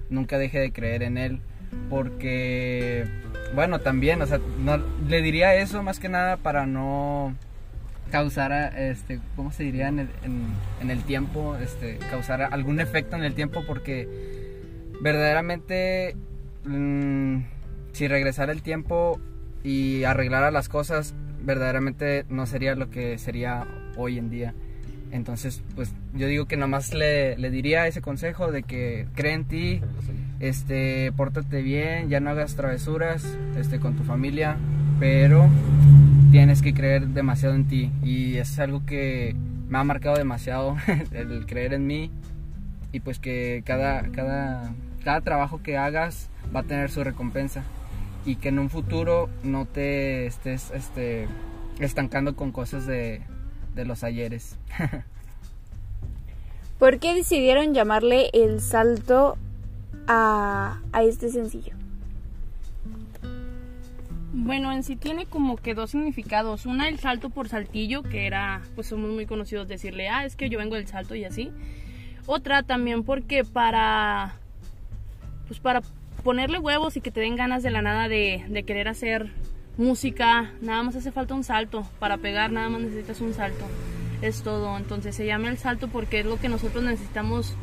[0.08, 1.40] nunca deje de creer en él,
[1.90, 3.04] porque,
[3.54, 7.34] bueno, también, o sea, no, le diría eso más que nada para no
[8.12, 10.08] causar, este, ¿cómo se diría en el,
[10.80, 11.56] en, el tiempo?
[11.56, 14.06] Este, causar algún efecto en el tiempo, porque
[15.00, 16.14] verdaderamente
[16.64, 17.38] mm,
[17.92, 19.18] si regresara el tiempo
[19.64, 24.54] y arreglara las cosas, verdaderamente no sería lo que sería hoy en día.
[25.10, 29.44] Entonces, pues yo digo que nomás le, le diría ese consejo de que cree en
[29.46, 29.80] ti,
[30.38, 33.24] este, pórtate bien, ya no hagas travesuras
[33.56, 34.56] este, con tu familia,
[35.00, 35.48] pero
[36.32, 39.36] tienes que creer demasiado en ti y es algo que
[39.68, 40.76] me ha marcado demasiado
[41.12, 42.10] el creer en mí
[42.90, 44.72] y pues que cada, cada,
[45.04, 47.64] cada trabajo que hagas va a tener su recompensa
[48.24, 51.28] y que en un futuro no te estés este,
[51.80, 53.20] estancando con cosas de,
[53.74, 54.56] de los ayeres.
[56.78, 59.36] ¿Por qué decidieron llamarle el salto
[60.08, 61.81] a, a este sencillo?
[64.34, 66.64] Bueno, en sí tiene como que dos significados.
[66.64, 70.48] Una, el salto por saltillo, que era, pues somos muy conocidos decirle, ah, es que
[70.48, 71.50] yo vengo del salto y así.
[72.26, 74.36] Otra también porque para,
[75.48, 75.82] pues para
[76.24, 79.30] ponerle huevos y que te den ganas de la nada de, de querer hacer
[79.76, 81.86] música, nada más hace falta un salto.
[81.98, 83.66] Para pegar nada más necesitas un salto.
[84.22, 84.78] Es todo.
[84.78, 87.54] Entonces se llama el salto porque es lo que nosotros necesitamos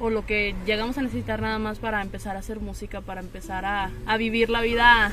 [0.00, 3.64] o lo que llegamos a necesitar nada más para empezar a hacer música, para empezar
[3.64, 5.12] a, a vivir la vida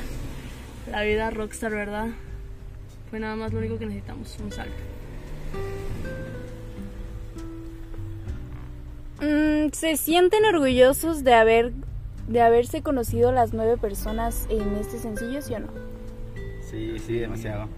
[0.90, 2.08] la vida rockstar, ¿verdad?
[3.10, 4.74] Fue nada más lo único que necesitamos, un salto.
[9.20, 11.72] Mm, ¿Se sienten orgullosos de haber
[12.28, 15.68] de haberse conocido las nueve personas en este sencillo, sí o no?
[16.70, 17.68] Sí, sí, demasiado.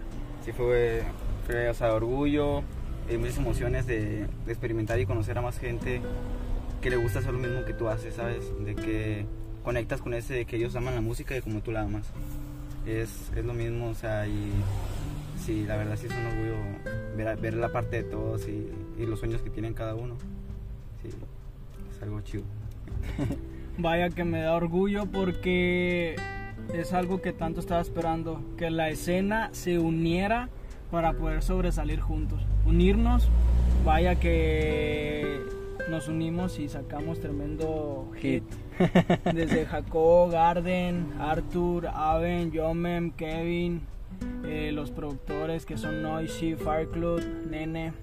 [0.43, 1.03] Sí fue,
[1.47, 2.61] fue o sea, orgullo
[3.09, 6.01] y muchas emociones de, de experimentar y conocer a más gente
[6.81, 8.43] que le gusta hacer lo mismo que tú haces, ¿sabes?
[8.65, 9.25] De que
[9.63, 12.07] conectas con ese de que ellos aman la música y como tú la amas.
[12.85, 14.51] Es, es lo mismo, o sea, y
[15.37, 16.55] sí, la verdad sí es un orgullo
[17.15, 18.67] ver, ver la parte de todos y,
[18.97, 20.15] y los sueños que tienen cada uno.
[21.01, 22.43] Sí, es algo chido.
[23.77, 26.15] Vaya que me da orgullo porque
[26.73, 30.49] es algo que tanto estaba esperando, que la escena se uniera
[30.91, 32.41] para poder sobresalir juntos.
[32.65, 33.29] Unirnos,
[33.85, 35.39] vaya que
[35.89, 38.43] nos unimos y sacamos tremendo hit.
[39.33, 43.81] Desde Jacob, Garden, Arthur, Aven, Yomem, Kevin,
[44.45, 47.93] eh, los productores que son Noisy, Fire Club, Nene.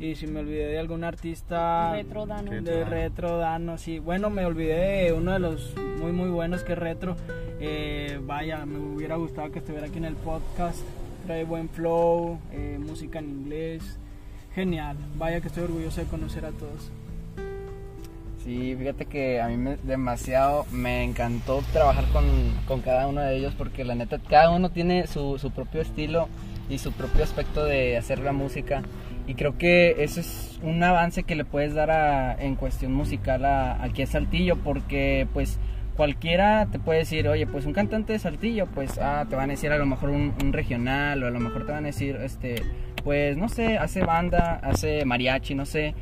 [0.00, 2.50] Y si me olvidé de algún artista Retro Dano.
[2.50, 3.98] de Retro Dano, sí.
[3.98, 7.16] Bueno, me olvidé de uno de los muy muy buenos que es Retro.
[7.60, 10.78] Eh, vaya, me hubiera gustado que estuviera aquí en el podcast.
[11.26, 13.98] Trae buen flow, eh, música en inglés.
[14.54, 14.96] Genial.
[15.16, 16.92] Vaya que estoy orgulloso de conocer a todos.
[18.48, 22.24] Sí, fíjate que a mí me, demasiado me encantó trabajar con,
[22.66, 26.30] con cada uno de ellos porque la neta cada uno tiene su, su propio estilo
[26.70, 28.80] y su propio aspecto de hacer la música.
[29.26, 33.84] Y creo que eso es un avance que le puedes dar en cuestión musical a,
[33.84, 35.58] aquí a Saltillo, porque pues
[35.94, 39.52] cualquiera te puede decir, oye, pues un cantante de Saltillo, pues ah, te van a
[39.52, 42.16] decir a lo mejor un, un, regional, o a lo mejor te van a decir,
[42.22, 42.62] este,
[43.04, 45.94] pues no sé, hace banda, hace mariachi, no sé.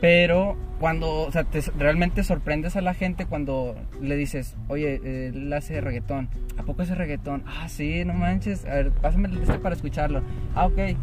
[0.00, 1.30] Pero cuando,
[1.78, 6.28] realmente sorprendes a la gente cuando le dices, oye, él hace reggaetón.
[6.58, 7.44] ¿A poco hace reggaetón?
[7.46, 8.64] Ah, sí, no manches.
[8.64, 10.22] A ver, pásame este para escucharlo.
[10.56, 10.96] Ah, ok.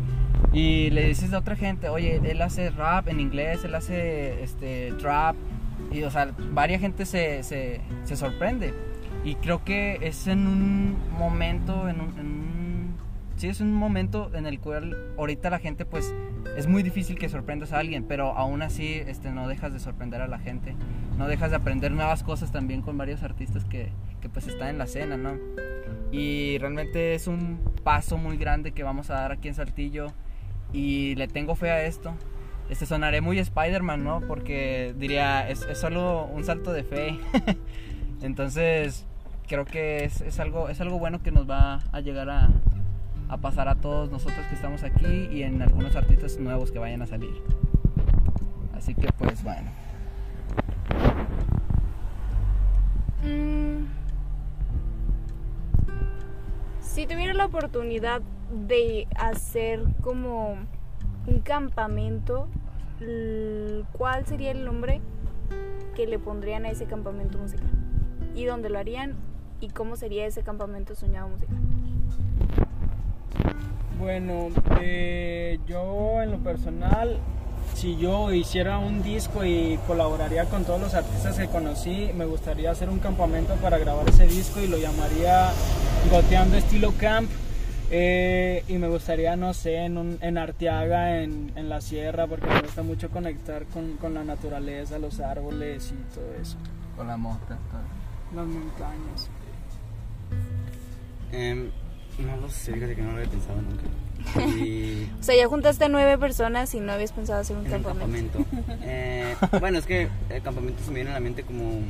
[0.52, 4.92] Y le dices a otra gente, oye, él hace rap en inglés, él hace este,
[5.00, 5.36] trap.
[5.92, 8.74] Y, o sea, varias gente se, se, se sorprende.
[9.24, 12.69] Y creo que es en un momento, en un, en un,
[13.40, 16.14] sí, es un momento en el cual ahorita la gente, pues,
[16.58, 20.22] es muy difícil que sorprendas a alguien, pero aún así, este, no dejas de sorprender
[20.22, 20.76] a la gente.
[21.18, 23.90] No dejas de aprender nuevas cosas también con varios artistas que,
[24.22, 25.38] que pues, están en la escena, ¿no?
[26.12, 30.08] Y realmente es un paso muy grande que vamos a dar aquí en Saltillo
[30.74, 32.14] y le tengo fe a esto.
[32.70, 34.22] Este sonaré muy Spider-Man, ¿no?
[34.22, 37.20] Porque diría, es, es, solo un salto de fe.
[38.22, 39.06] Entonces,
[39.48, 42.50] creo que es, es, algo, es algo bueno que nos va a llegar a,
[43.30, 47.02] a pasar a todos nosotros que estamos aquí y en algunos artistas nuevos que vayan
[47.04, 47.42] a salir.
[48.76, 49.70] Así que, pues bueno.
[53.24, 53.86] Mm.
[56.82, 60.58] Si tuviera la oportunidad de hacer como
[61.28, 62.48] un campamento,
[63.92, 65.02] ¿cuál sería el nombre
[65.96, 67.70] que le pondrían a ese campamento musical?
[68.34, 69.16] ¿Y dónde lo harían?
[69.62, 71.58] ¿Y cómo sería ese campamento soñado musical?
[74.00, 74.48] Bueno,
[74.80, 77.20] eh, yo en lo personal,
[77.74, 82.72] si yo hiciera un disco y colaboraría con todos los artistas que conocí, me gustaría
[82.72, 85.52] hacer un campamento para grabar ese disco y lo llamaría
[86.10, 87.30] Goteando Estilo Camp.
[87.92, 92.48] Eh, y me gustaría, no sé, en, un, en Arteaga, en, en, la sierra, porque
[92.48, 96.56] me gusta mucho conectar con, con, la naturaleza, los árboles y todo eso.
[96.96, 97.58] Con la mota,
[98.34, 99.30] las montañas.
[101.32, 101.72] Eh,
[102.26, 103.84] no lo sé, fíjate que no lo había pensado nunca.
[104.58, 108.40] Y o sea, ya juntaste nueve personas y no habías pensado hacer un en campamento.
[108.40, 108.80] Un campamento.
[108.84, 111.82] eh, bueno, es que el campamento se me viene a la mente como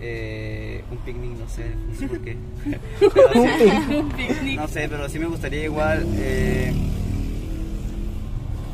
[0.00, 2.36] eh, un picnic, no sé, no sé por qué.
[4.42, 6.72] sí, no sé, pero sí me gustaría igual eh,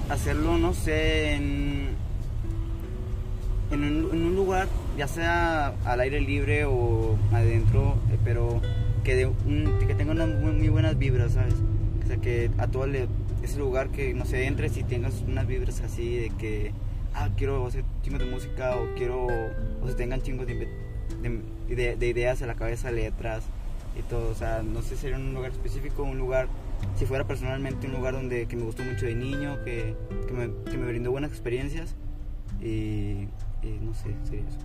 [0.09, 1.89] hacerlo, no sé, en,
[3.71, 8.61] en, un, en, un, lugar, ya sea al aire libre o adentro, eh, pero
[9.03, 11.55] que, de que tenga unas muy, buenas vibras, ¿sabes?
[12.05, 12.87] O sea, que a todo
[13.43, 16.73] ese lugar que, no sé, entres y tengas unas vibras así de que,
[17.15, 19.27] ah, quiero hacer chingos de música o quiero,
[19.83, 20.69] o se tengan chingos de
[21.23, 23.45] de, de, de, ideas en la cabeza, letras
[23.99, 24.31] y todo.
[24.31, 26.49] O sea, no sé si sería un lugar específico, un lugar,
[26.97, 29.95] si fuera personalmente un lugar donde que me gustó mucho de niño, que,
[30.27, 31.95] que, me, que brindó buenas experiencias
[32.61, 33.29] y,
[33.63, 34.59] y, no sé, sería eso.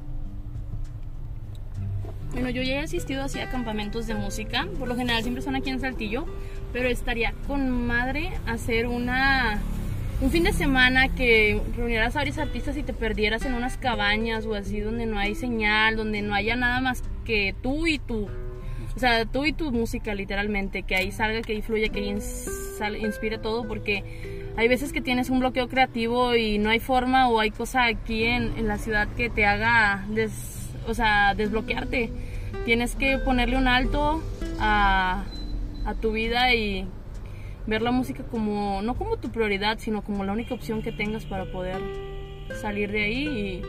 [2.32, 5.56] Bueno, yo ya he asistido así a campamentos de música, por lo general siempre son
[5.56, 6.26] aquí en Saltillo,
[6.74, 9.62] pero estaría con madre hacer una
[10.22, 14.46] un fin de semana que reunieras a varios artistas y te perdieras en unas cabañas
[14.46, 18.30] o así donde no hay señal, donde no haya nada más que tú y tú.
[18.96, 22.18] O sea, tú y tu música literalmente, que ahí salga, que ahí fluya, que ahí
[23.02, 24.04] inspire todo, porque
[24.56, 28.24] hay veces que tienes un bloqueo creativo y no hay forma o hay cosa aquí
[28.24, 30.32] en, en la ciudad que te haga des,
[30.88, 32.12] o sea, desbloquearte.
[32.66, 34.22] Tienes que ponerle un alto
[34.60, 35.26] a,
[35.86, 36.88] a tu vida y
[37.68, 41.26] ver la música como, no como tu prioridad, sino como la única opción que tengas
[41.26, 41.82] para poder
[42.62, 43.62] salir de ahí y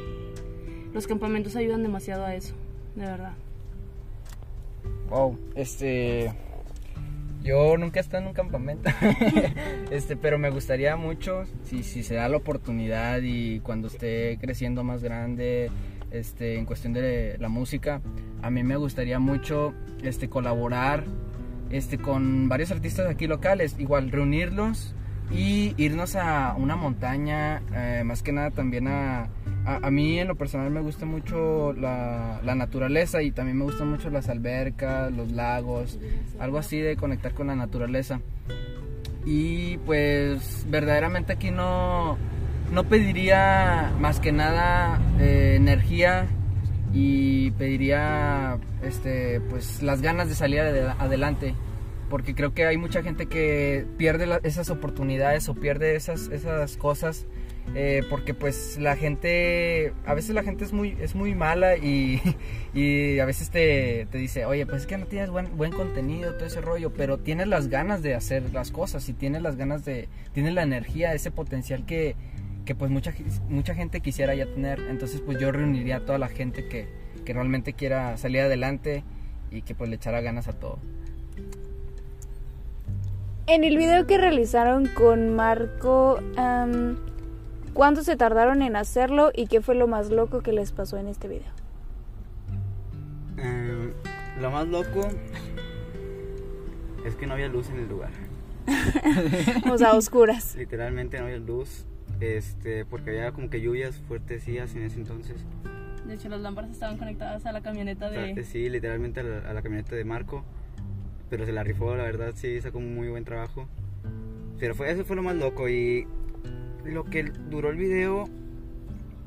[0.93, 2.55] los campamentos ayudan demasiado a eso,
[2.95, 3.33] de verdad.
[5.09, 6.33] Wow, este
[7.43, 8.91] yo nunca he estado en un campamento,
[9.93, 14.83] este, pero me gustaría mucho si, si se da la oportunidad y cuando esté creciendo
[14.83, 15.71] más grande,
[16.11, 18.01] este, en cuestión de la música,
[18.43, 21.05] a mí me gustaría mucho este, colaborar
[21.71, 24.95] este, con varios artistas aquí locales, igual reunirlos
[25.31, 29.29] y irnos a una montaña, eh, más que nada también a,
[29.65, 33.65] a, a, mí en lo personal me gusta mucho la, la, naturaleza y también me
[33.65, 35.99] gustan mucho las albercas, los lagos,
[36.39, 38.21] algo así de conectar con la naturaleza.
[39.25, 42.17] Y pues verdaderamente aquí no,
[42.73, 46.27] no pediría más que nada eh, energía
[46.93, 51.55] y pediría este pues las ganas de salir adelante
[52.09, 57.27] porque creo que hay mucha gente que pierde esas oportunidades o pierde esas, esas cosas
[57.75, 62.23] eh, porque pues la gente, a veces la gente es muy, es muy mala y,
[62.75, 66.35] y a veces te, te dice, oye, pues es que no tienes buen, buen contenido,
[66.35, 69.85] todo ese rollo, pero tienes las ganas de hacer las cosas y tienes las ganas
[69.85, 72.15] de, tienes la energía, ese potencial que,
[72.67, 73.15] que pues mucha,
[73.49, 74.81] mucha gente quisiera ya tener.
[74.91, 76.87] Entonces pues yo reuniría a toda la gente que,
[77.25, 79.05] que realmente quiera salir adelante
[79.51, 80.79] y que pues le echara ganas a todo.
[83.47, 86.99] En el video que realizaron con Marco, am,
[87.73, 91.07] ¿cuánto se tardaron en hacerlo y qué fue lo más loco que les pasó en
[91.07, 91.53] este video?
[93.39, 93.93] Eh,
[94.41, 95.09] lo más loco
[97.07, 98.11] es que no había luz en el lugar.
[99.71, 100.57] O sea, oscuras.
[100.57, 101.87] Literalmente no había luz.
[102.21, 105.45] Este, porque había como que lluvias fuertecillas en ese entonces.
[106.07, 108.45] De hecho, las lámparas estaban conectadas a la camioneta O sea, de...
[108.45, 110.45] sí, literalmente a la, a la camioneta de Marco.
[111.29, 113.67] Pero se la rifó, la verdad, sí, sacó un muy buen trabajo.
[114.61, 115.69] Pero fue, eso fue lo más loco.
[115.69, 116.07] Y
[116.85, 118.29] lo que duró el video,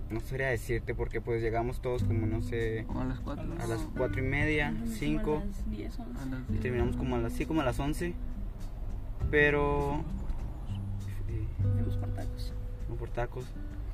[0.09, 3.45] no sabría decirte, porque pues llegamos todos como, no sé, Como a las cuatro.
[3.59, 5.41] a las cuatro y media, cinco.
[5.41, 6.21] Como a las 10, 11.
[6.21, 6.61] A las Y diez.
[6.61, 8.13] terminamos como a las, sí, como a las 11.
[9.29, 10.01] Pero.
[11.27, 12.53] Sí, Fuimos por tacos.
[12.89, 13.45] Como por tacos.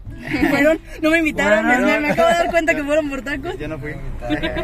[0.50, 2.02] Fueron, no me invitaron, Bueno, me, no.
[2.02, 3.58] me acabo de dar cuenta que fueron por tacos.
[3.58, 3.94] Yo no fui.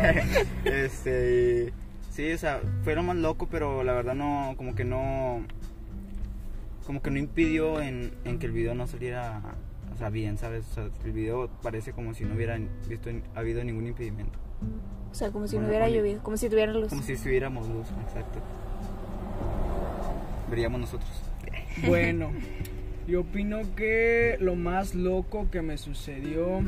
[0.66, 1.74] este.
[2.12, 4.54] Sí, o sea, fue lo más loco, pero la verdad no.
[4.56, 5.44] Como que no.
[6.86, 9.42] Como que no impidió en, en que el video no saliera.
[9.94, 10.66] O sea, bien, ¿sabes?
[10.72, 12.58] O sea, el video parece como si no hubiera
[12.88, 14.38] visto, habido ningún impedimento.
[15.12, 16.90] O sea, como si no hubiera llovido, como si tuviera luz.
[16.90, 18.40] Como si estuviéramos luz, exacto.
[20.50, 21.10] Veríamos nosotros.
[21.88, 22.32] Bueno,
[23.12, 26.62] yo opino que lo más loco que me sucedió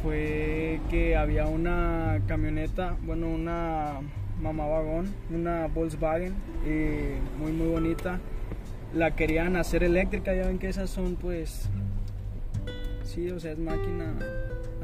[0.00, 3.94] fue que había una camioneta, bueno, una
[4.40, 6.34] mamá vagón, una Volkswagen,
[7.40, 8.20] muy muy bonita.
[8.94, 11.68] La querían hacer eléctrica, ya ven que esas son pues,
[13.02, 14.14] sí, o sea, es máquina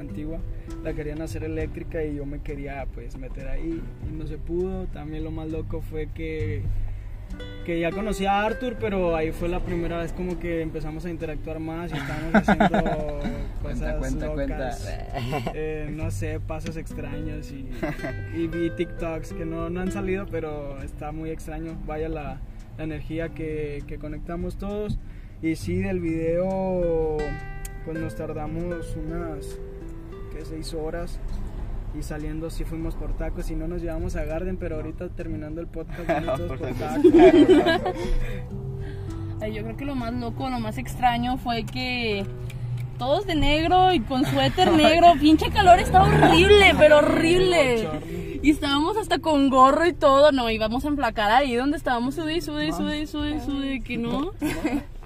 [0.00, 0.40] antigua.
[0.82, 4.86] La querían hacer eléctrica y yo me quería pues meter ahí y no se pudo.
[4.86, 6.62] También lo más loco fue que
[7.64, 11.10] que ya conocía a Arthur, pero ahí fue la primera vez como que empezamos a
[11.10, 13.20] interactuar más y estábamos haciendo
[13.62, 14.80] cosas Cuenta, cuenta, locas.
[14.80, 15.52] cuenta.
[15.54, 17.68] Eh, no sé, pasos extraños y,
[18.34, 21.76] y vi TikToks que no, no han salido, pero está muy extraño.
[21.86, 22.40] Vaya la,
[22.78, 24.98] la energía que, que conectamos todos.
[25.42, 27.16] Y sí, del video,
[27.84, 29.58] pues nos tardamos unas.
[30.42, 31.20] Seis horas.
[31.98, 35.60] Y saliendo sí fuimos por tacos y no nos llevamos a Garden, pero ahorita terminando
[35.60, 37.12] el podcast vamos todos por tacos.
[39.40, 42.26] Ay, yo creo que lo más loco, lo más extraño fue que
[43.00, 47.88] todos de negro y con suéter negro, pinche calor estaba horrible, pero horrible.
[48.42, 52.36] Y estábamos hasta con gorro y todo, no, íbamos a emplacar ahí donde estábamos sube
[52.36, 54.32] y sube y sube, que no.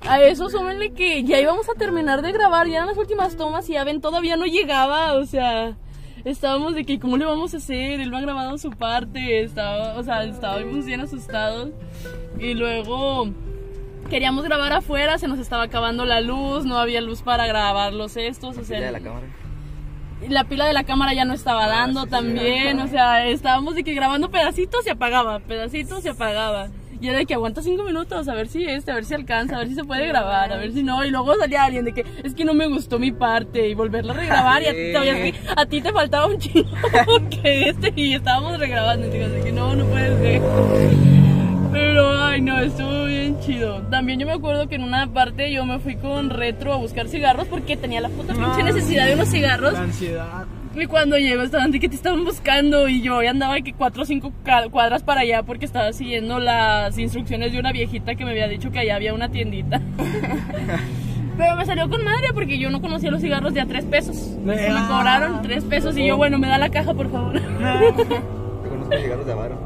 [0.02, 3.68] A eso súmenle que ya íbamos a terminar de grabar, ya eran las últimas tomas
[3.70, 5.76] y ya ven, todavía no llegaba, o sea,
[6.24, 9.96] estábamos de que cómo le vamos a hacer, él no ha grabado su parte, estaba,
[9.98, 11.70] o sea, estábamos bien asustados.
[12.38, 13.30] Y luego
[14.08, 18.16] queríamos grabar afuera, se nos estaba acabando la luz, no había luz para grabar los
[18.16, 19.26] estos, o sea, de la cámara.
[20.28, 23.94] la pila de la cámara ya no estaba dando también, o sea, estábamos de que
[23.94, 26.68] grabando pedacitos se apagaba, pedacitos se apagaba.
[27.00, 29.56] Y era de que aguanta cinco minutos, a ver si este, a ver si alcanza,
[29.56, 31.04] a ver si se puede grabar, a ver si no.
[31.04, 34.12] Y luego salía alguien de que es que no me gustó mi parte y volverla
[34.12, 34.62] a regrabar.
[34.62, 36.70] Y a ti, todavía, a ti te faltaba un chingo
[37.30, 39.06] que este y estábamos regrabando.
[39.06, 40.42] Y digo, de que no, no puede ser.
[41.72, 43.82] Pero, ay, no, estuvo bien chido.
[43.90, 47.08] También yo me acuerdo que en una parte yo me fui con retro a buscar
[47.08, 49.72] cigarros porque tenía la puta pinche necesidad de unos cigarros.
[49.72, 50.46] La ansiedad.
[50.76, 54.02] Y cuando llego estaban de que te estaban buscando y yo andaba de que cuatro
[54.02, 54.32] o cinco
[54.70, 58.70] cuadras para allá porque estaba siguiendo las instrucciones de una viejita que me había dicho
[58.70, 59.80] que allá había una tiendita.
[61.36, 64.36] Pero me salió con madre porque yo no conocía los cigarros de a tres pesos.
[64.44, 64.86] Me Ah.
[64.88, 67.40] cobraron tres pesos y yo, bueno, me da la caja, por favor.
[67.40, 67.94] Yo
[68.68, 69.58] conozco cigarros de avaro.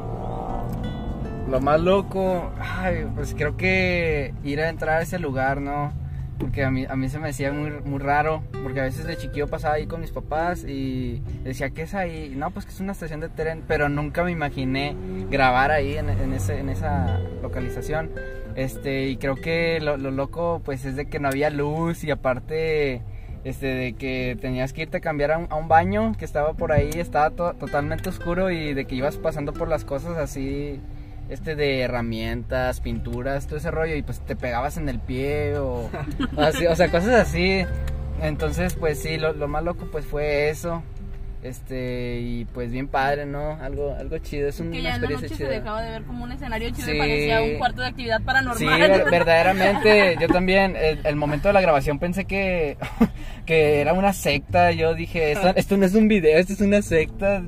[1.51, 5.93] Lo más loco, ay, pues creo que ir a entrar a ese lugar, ¿no?
[6.39, 9.17] Porque a mí, a mí se me hacía muy, muy raro, porque a veces de
[9.17, 12.33] chiquillo pasaba ahí con mis papás y decía, ¿qué es ahí?
[12.37, 14.95] No, pues que es una estación de tren, pero nunca me imaginé
[15.31, 18.11] grabar ahí en, en ese, en esa localización.
[18.55, 22.11] Este, y creo que lo, lo loco, pues es de que no había luz y
[22.13, 23.03] aparte,
[23.45, 26.91] este, de que tenías que irte a cambiar a un, baño que estaba por ahí,
[26.95, 30.81] estaba to- totalmente oscuro y de que ibas pasando por las cosas así
[31.29, 35.91] este de herramientas, pinturas, todo ese rollo y pues te pegabas en el pie o,
[36.37, 37.65] o así, o sea, cosas así.
[38.21, 40.83] Entonces, pues sí, lo, lo más loco pues fue eso.
[41.41, 43.53] Este, y pues bien padre, ¿no?
[43.63, 45.91] Algo, algo chido, es un- Que una ya en la experiencia noche se dejaba de
[45.93, 46.93] ver como un escenario chido Sí.
[46.97, 48.81] y parecía un cuarto de actividad Sí, paranormal.
[48.81, 52.77] ver- verdaderamente, yo también, el, el momento de la grabación pensé que,
[53.47, 56.83] que era una secta, yo dije, esto, esto no es un video, esto es una
[56.83, 57.43] secta,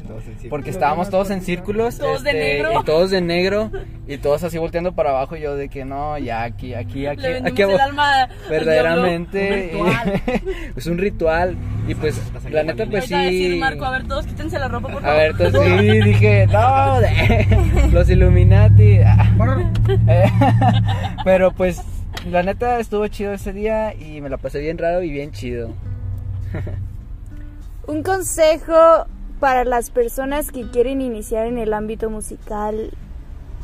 [0.48, 2.80] porque estábamos todos en círculos, este, Todos de negro.
[2.80, 3.72] y todos de negro,
[4.06, 7.22] y todos así volteando para abajo, y yo de que no, ya aquí, aquí, aquí,
[7.22, 9.80] Le aquí, el alma verdaderamente, diablo.
[9.80, 10.22] Un ritual.
[10.76, 11.56] es un ritual,
[11.88, 12.20] y pues,
[12.50, 15.16] La neta, pues sí, A ver, todos quítense la ropa, por a favor.
[15.16, 18.98] ver, entonces sí, dije, no, de- los Illuminati.
[21.24, 21.82] Pero pues,
[22.30, 25.70] la neta estuvo chido ese día y me la pasé bien raro y bien chido.
[27.86, 29.06] Un consejo
[29.40, 32.90] para las personas que quieren iniciar en el ámbito musical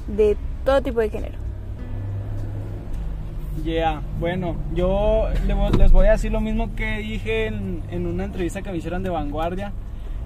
[0.09, 1.35] de todo tipo de género.
[3.65, 5.29] Yeah, bueno, yo
[5.79, 9.03] les voy a decir lo mismo que dije en, en una entrevista que me hicieron
[9.03, 9.73] de Vanguardia.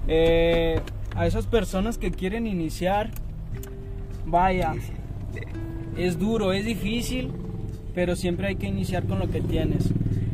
[0.07, 0.79] Eh,
[1.15, 3.11] a esas personas que quieren iniciar,
[4.25, 4.73] vaya,
[5.97, 7.31] es duro, es difícil,
[7.93, 9.89] pero siempre hay que iniciar con lo que tienes.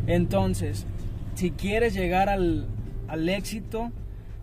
[0.05, 0.85] Entonces,
[1.35, 2.67] si quieres llegar al,
[3.07, 3.91] al éxito,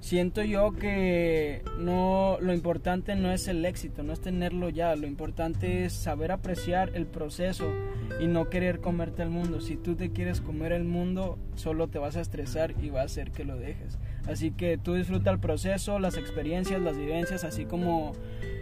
[0.01, 5.07] siento yo que no lo importante no es el éxito, no es tenerlo ya, lo
[5.07, 7.65] importante es saber apreciar el proceso
[8.21, 9.61] y no querer comerte el mundo.
[9.61, 13.05] Si tú te quieres comer el mundo, solo te vas a estresar y va a
[13.05, 13.99] hacer que lo dejes.
[14.29, 18.13] Así que tú disfruta el proceso, las experiencias, las vivencias, así como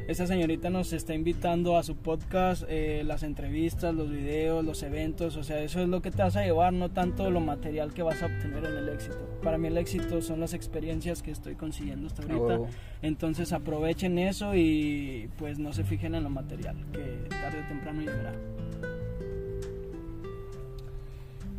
[0.08, 5.36] esta señorita nos está invitando a su podcast, eh, las entrevistas, los videos, los eventos,
[5.36, 8.02] o sea, eso es lo que te vas a llevar, no tanto lo material que
[8.02, 9.18] vas a obtener en el éxito.
[9.44, 12.40] Para mí el éxito son las experiencias que estoy consiguiendo hasta ahorita.
[12.40, 12.68] huevo.
[13.00, 18.00] Entonces aprovechen eso y pues no se fijen en lo material, que tarde o temprano
[18.00, 18.34] llegará.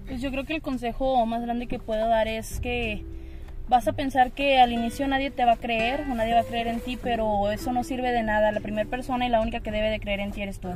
[0.06, 3.06] Pues yo creo que el consejo más grande que puedo dar es que
[3.70, 6.46] vas a pensar que al inicio nadie te va a creer o nadie va a
[6.46, 8.52] creer en ti, pero eso no sirve de nada.
[8.52, 10.70] La primera persona y la única que debe de creer en ti eres tú.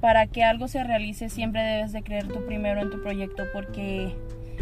[0.00, 4.14] Para que algo se realice siempre debes de creer tú primero en tu proyecto porque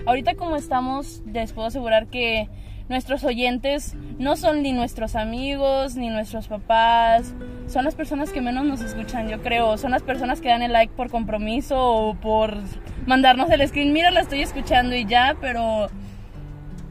[0.07, 2.49] ahorita como estamos les puedo asegurar que
[2.89, 7.35] nuestros oyentes no son ni nuestros amigos ni nuestros papás,
[7.67, 10.73] son las personas que menos nos escuchan, yo creo, son las personas que dan el
[10.73, 12.57] like por compromiso o por
[13.07, 15.89] mandarnos el screen, mira, la estoy escuchando y ya, pero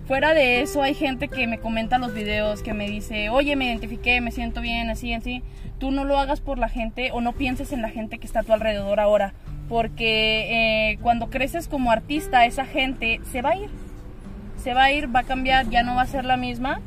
[0.07, 3.65] fuera de eso hay gente que me comenta los videos, que me dice, oye, me
[3.65, 5.43] identifiqué, me siento bien, así, así.
[5.79, 8.39] Tú no lo hagas por la gente o no pienses en la gente que está
[8.39, 9.33] a tu alrededor ahora,
[9.67, 13.69] porque eh, cuando creces como artista, esa gente se va a ir,
[14.63, 16.81] se va a ir, va a cambiar, ya no va a ser la misma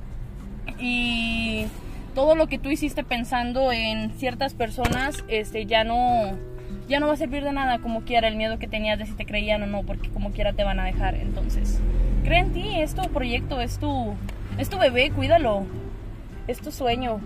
[0.78, 1.66] y
[2.14, 6.38] todo lo que tú hiciste pensando en ciertas personas, este, ya no,
[6.90, 9.12] ya no va a servir de nada como quiera el miedo que tenías de si
[9.12, 11.14] te creían o no, porque como quiera te van a dejar.
[11.14, 11.78] Entonces,
[12.24, 14.14] cree en ti, es tu proyecto, es tu,
[14.58, 15.64] es tu bebé, cuídalo,
[16.48, 17.20] es tu sueño.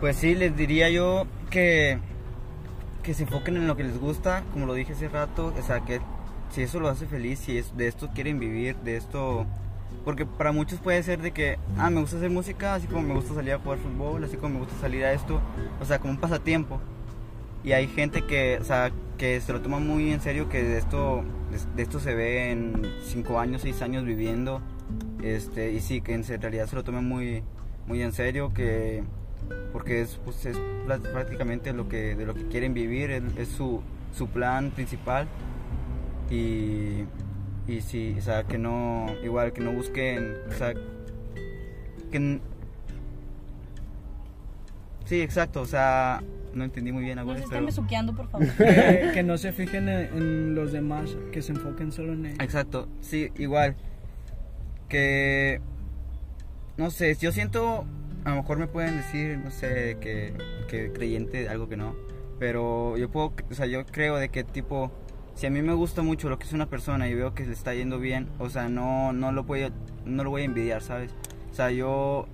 [0.00, 1.98] Pues sí, les diría yo que,
[3.02, 5.80] que se enfoquen en lo que les gusta, como lo dije hace rato, o sea,
[5.80, 6.00] que
[6.50, 9.46] si eso lo hace feliz, si es, de esto quieren vivir, de esto...
[10.08, 13.12] Porque para muchos puede ser de que, ah, me gusta hacer música, así como me
[13.12, 15.38] gusta salir a jugar fútbol, así como me gusta salir a esto,
[15.82, 16.80] o sea, como un pasatiempo.
[17.62, 20.78] Y hay gente que, o sea, que se lo toma muy en serio, que de
[20.78, 21.24] esto,
[21.76, 24.62] de, esto se ve en 5 años, 6 años viviendo,
[25.22, 27.42] este, y sí, que en realidad se lo toman muy,
[27.86, 29.04] muy en serio, que
[29.74, 30.56] porque es, pues, es
[31.12, 33.82] prácticamente lo que, de lo que quieren vivir, es, es su,
[34.16, 35.28] su plan principal.
[36.30, 37.04] Y,
[37.68, 40.74] y sí, o sea, que no, igual que no busquen, o sea,
[42.10, 42.40] que...
[45.04, 46.22] Sí, exacto, o sea,
[46.54, 47.66] no entendí muy bien No algo, se estén pero...
[47.66, 48.48] besuqueando, por favor.
[48.56, 52.38] Que, que no se fijen en, en los demás, que se enfoquen solo en ellos.
[52.40, 53.76] Exacto, sí, igual.
[54.88, 55.60] Que.
[56.76, 57.84] No sé, yo siento.
[58.24, 60.34] A lo mejor me pueden decir, no sé, que,
[60.68, 61.94] que creyente, algo que no.
[62.38, 63.32] Pero yo puedo.
[63.50, 64.90] O sea, yo creo de que, tipo.
[65.38, 67.52] Si a mí me gusta mucho lo que es una persona y veo que le
[67.52, 69.70] está yendo bien, o sea, no, no, lo, voy a,
[70.04, 71.14] no lo voy a envidiar, ¿sabes?
[71.52, 72.26] O sea, yo.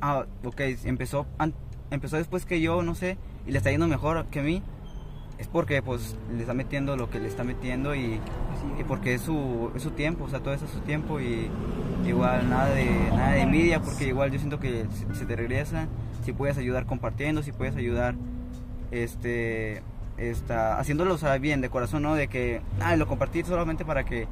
[0.00, 1.54] Ah, ok, empezó, an-
[1.92, 3.16] empezó después que yo, no sé,
[3.46, 4.60] y le está yendo mejor que a mí.
[5.38, 8.18] Es porque, pues, le está metiendo lo que le está metiendo y,
[8.76, 11.48] y porque es su, es su tiempo, o sea, todo eso es su tiempo y
[12.04, 15.86] igual nada de, nada de envidia porque igual yo siento que se, se te regresa,
[16.24, 18.16] si puedes ayudar compartiendo, si puedes ayudar
[18.90, 19.82] este,
[20.18, 22.14] esta, haciéndolo sea, bien, de corazón, ¿no?
[22.14, 24.26] De que, ah, lo compartí solamente para que,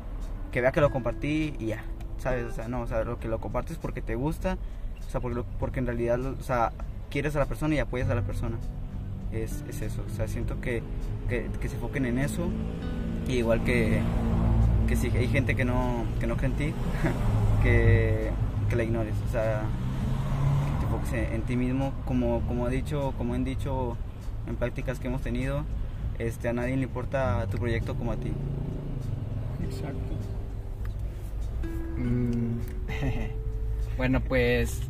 [0.53, 1.85] que vea que lo compartí y ya,
[2.19, 2.45] ¿sabes?
[2.47, 4.59] O sea, no, o sea, lo que lo compartes porque te gusta,
[5.07, 6.73] o sea, porque, lo- porque en realidad, o sea,
[7.11, 8.57] quieres a la persona y apoyas a la persona.
[9.33, 10.83] Es, es eso, o sea, siento que,
[11.29, 12.49] que, se enfoquen en eso
[13.29, 14.01] y igual que,
[14.89, 16.75] que si hay gente que no, que no cree en ti,
[17.63, 18.31] que,
[18.69, 19.15] que la ignores.
[19.29, 19.63] O sea,
[20.67, 21.93] que te enfoques en, en ti mismo.
[22.05, 23.97] Como, como, he dicho, como han dicho
[24.47, 25.65] en prácticas que hemos tenido,
[26.19, 28.33] este, a nadie le importa tu proyecto como a ti.
[29.65, 29.99] Exacto.
[31.97, 32.59] Mm,
[33.97, 34.81] bueno, pues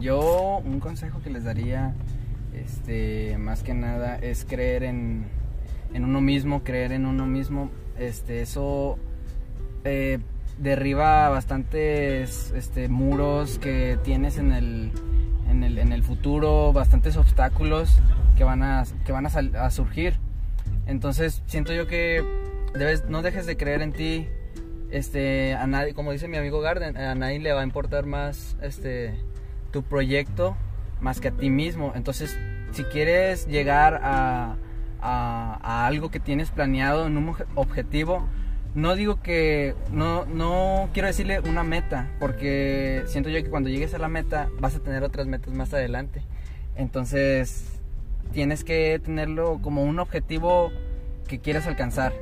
[0.00, 1.94] yo un consejo que les daría,
[2.54, 5.26] este, más que nada, es creer en,
[5.92, 7.70] en uno mismo, creer en uno mismo.
[7.98, 8.98] Este, eso
[9.84, 10.18] eh,
[10.58, 14.92] derriba bastantes este, muros que tienes en el,
[15.64, 17.96] en el, futuro, bastantes obstáculos
[18.36, 20.14] que van a, que van a, surgir.
[20.86, 22.24] Entonces siento yo que
[23.08, 24.28] no dejes de creer en ti.
[24.90, 28.56] Este, a nadie, como dice mi amigo Garden, a nadie le va a importar más
[28.62, 29.14] este,
[29.72, 30.56] tu proyecto
[31.00, 31.92] más que a ti mismo.
[31.94, 32.38] Entonces,
[32.72, 34.56] si quieres llegar a,
[35.00, 38.26] a- a algo que tienes planeado en un obje- objetivo,
[38.76, 43.94] no digo que, no, no quiero decirle una meta, porque siento yo que cuando llegues
[43.94, 46.22] a la meta vas a tener otras metas más adelante.
[46.76, 47.80] Entonces,
[48.32, 50.70] tienes que tenerlo como un objetivo
[51.26, 52.12] que quieras alcanzar.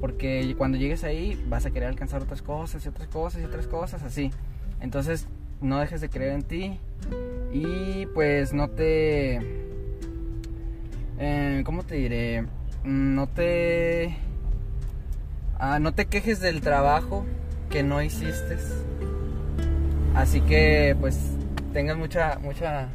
[0.00, 3.66] Porque cuando llegues ahí vas a querer alcanzar otras cosas y otras cosas y otras
[3.66, 4.30] cosas así.
[4.80, 5.26] Entonces
[5.60, 6.78] no dejes de creer en ti
[7.52, 9.40] y pues no te...
[11.18, 12.46] eh, ¿Cómo te diré?
[12.84, 14.16] No te...
[15.62, 17.24] ah, no te quejes del trabajo
[17.70, 18.58] que no hiciste.
[20.14, 21.18] Así que pues
[21.72, 22.88] tengas mucha, mucha,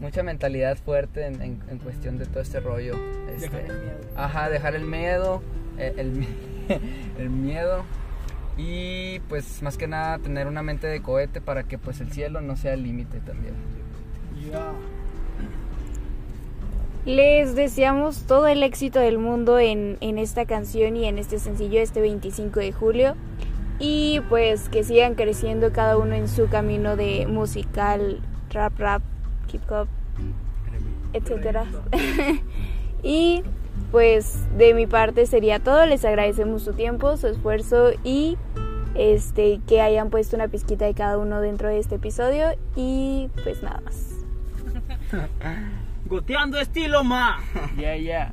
[0.00, 2.94] mucha mentalidad fuerte en, en- en cuestión de todo este rollo.
[3.34, 3.98] este, Dejar el miedo.
[4.16, 5.42] Ajá, dejar el miedo,
[5.78, 6.26] eh, el,
[7.18, 7.84] el miedo
[8.56, 12.40] y pues más que nada tener una mente de cohete para que pues el cielo
[12.40, 13.54] no sea el límite también.
[17.06, 21.80] Les deseamos todo el éxito del mundo en, en esta canción y en este sencillo
[21.80, 23.14] este 25 de julio.
[23.78, 29.02] Y pues que sigan creciendo cada uno en su camino de musical, rap, rap,
[29.52, 29.88] hip hop,
[31.12, 31.66] etcétera.
[33.02, 33.42] y
[33.90, 35.84] pues de mi parte sería todo.
[35.84, 38.38] Les agradecemos su tiempo, su esfuerzo y
[38.94, 42.46] este que hayan puesto una pizquita de cada uno dentro de este episodio.
[42.76, 44.10] Y pues nada más.
[46.06, 47.38] Goteando estilo ma.
[47.76, 48.30] Yeah, yeah.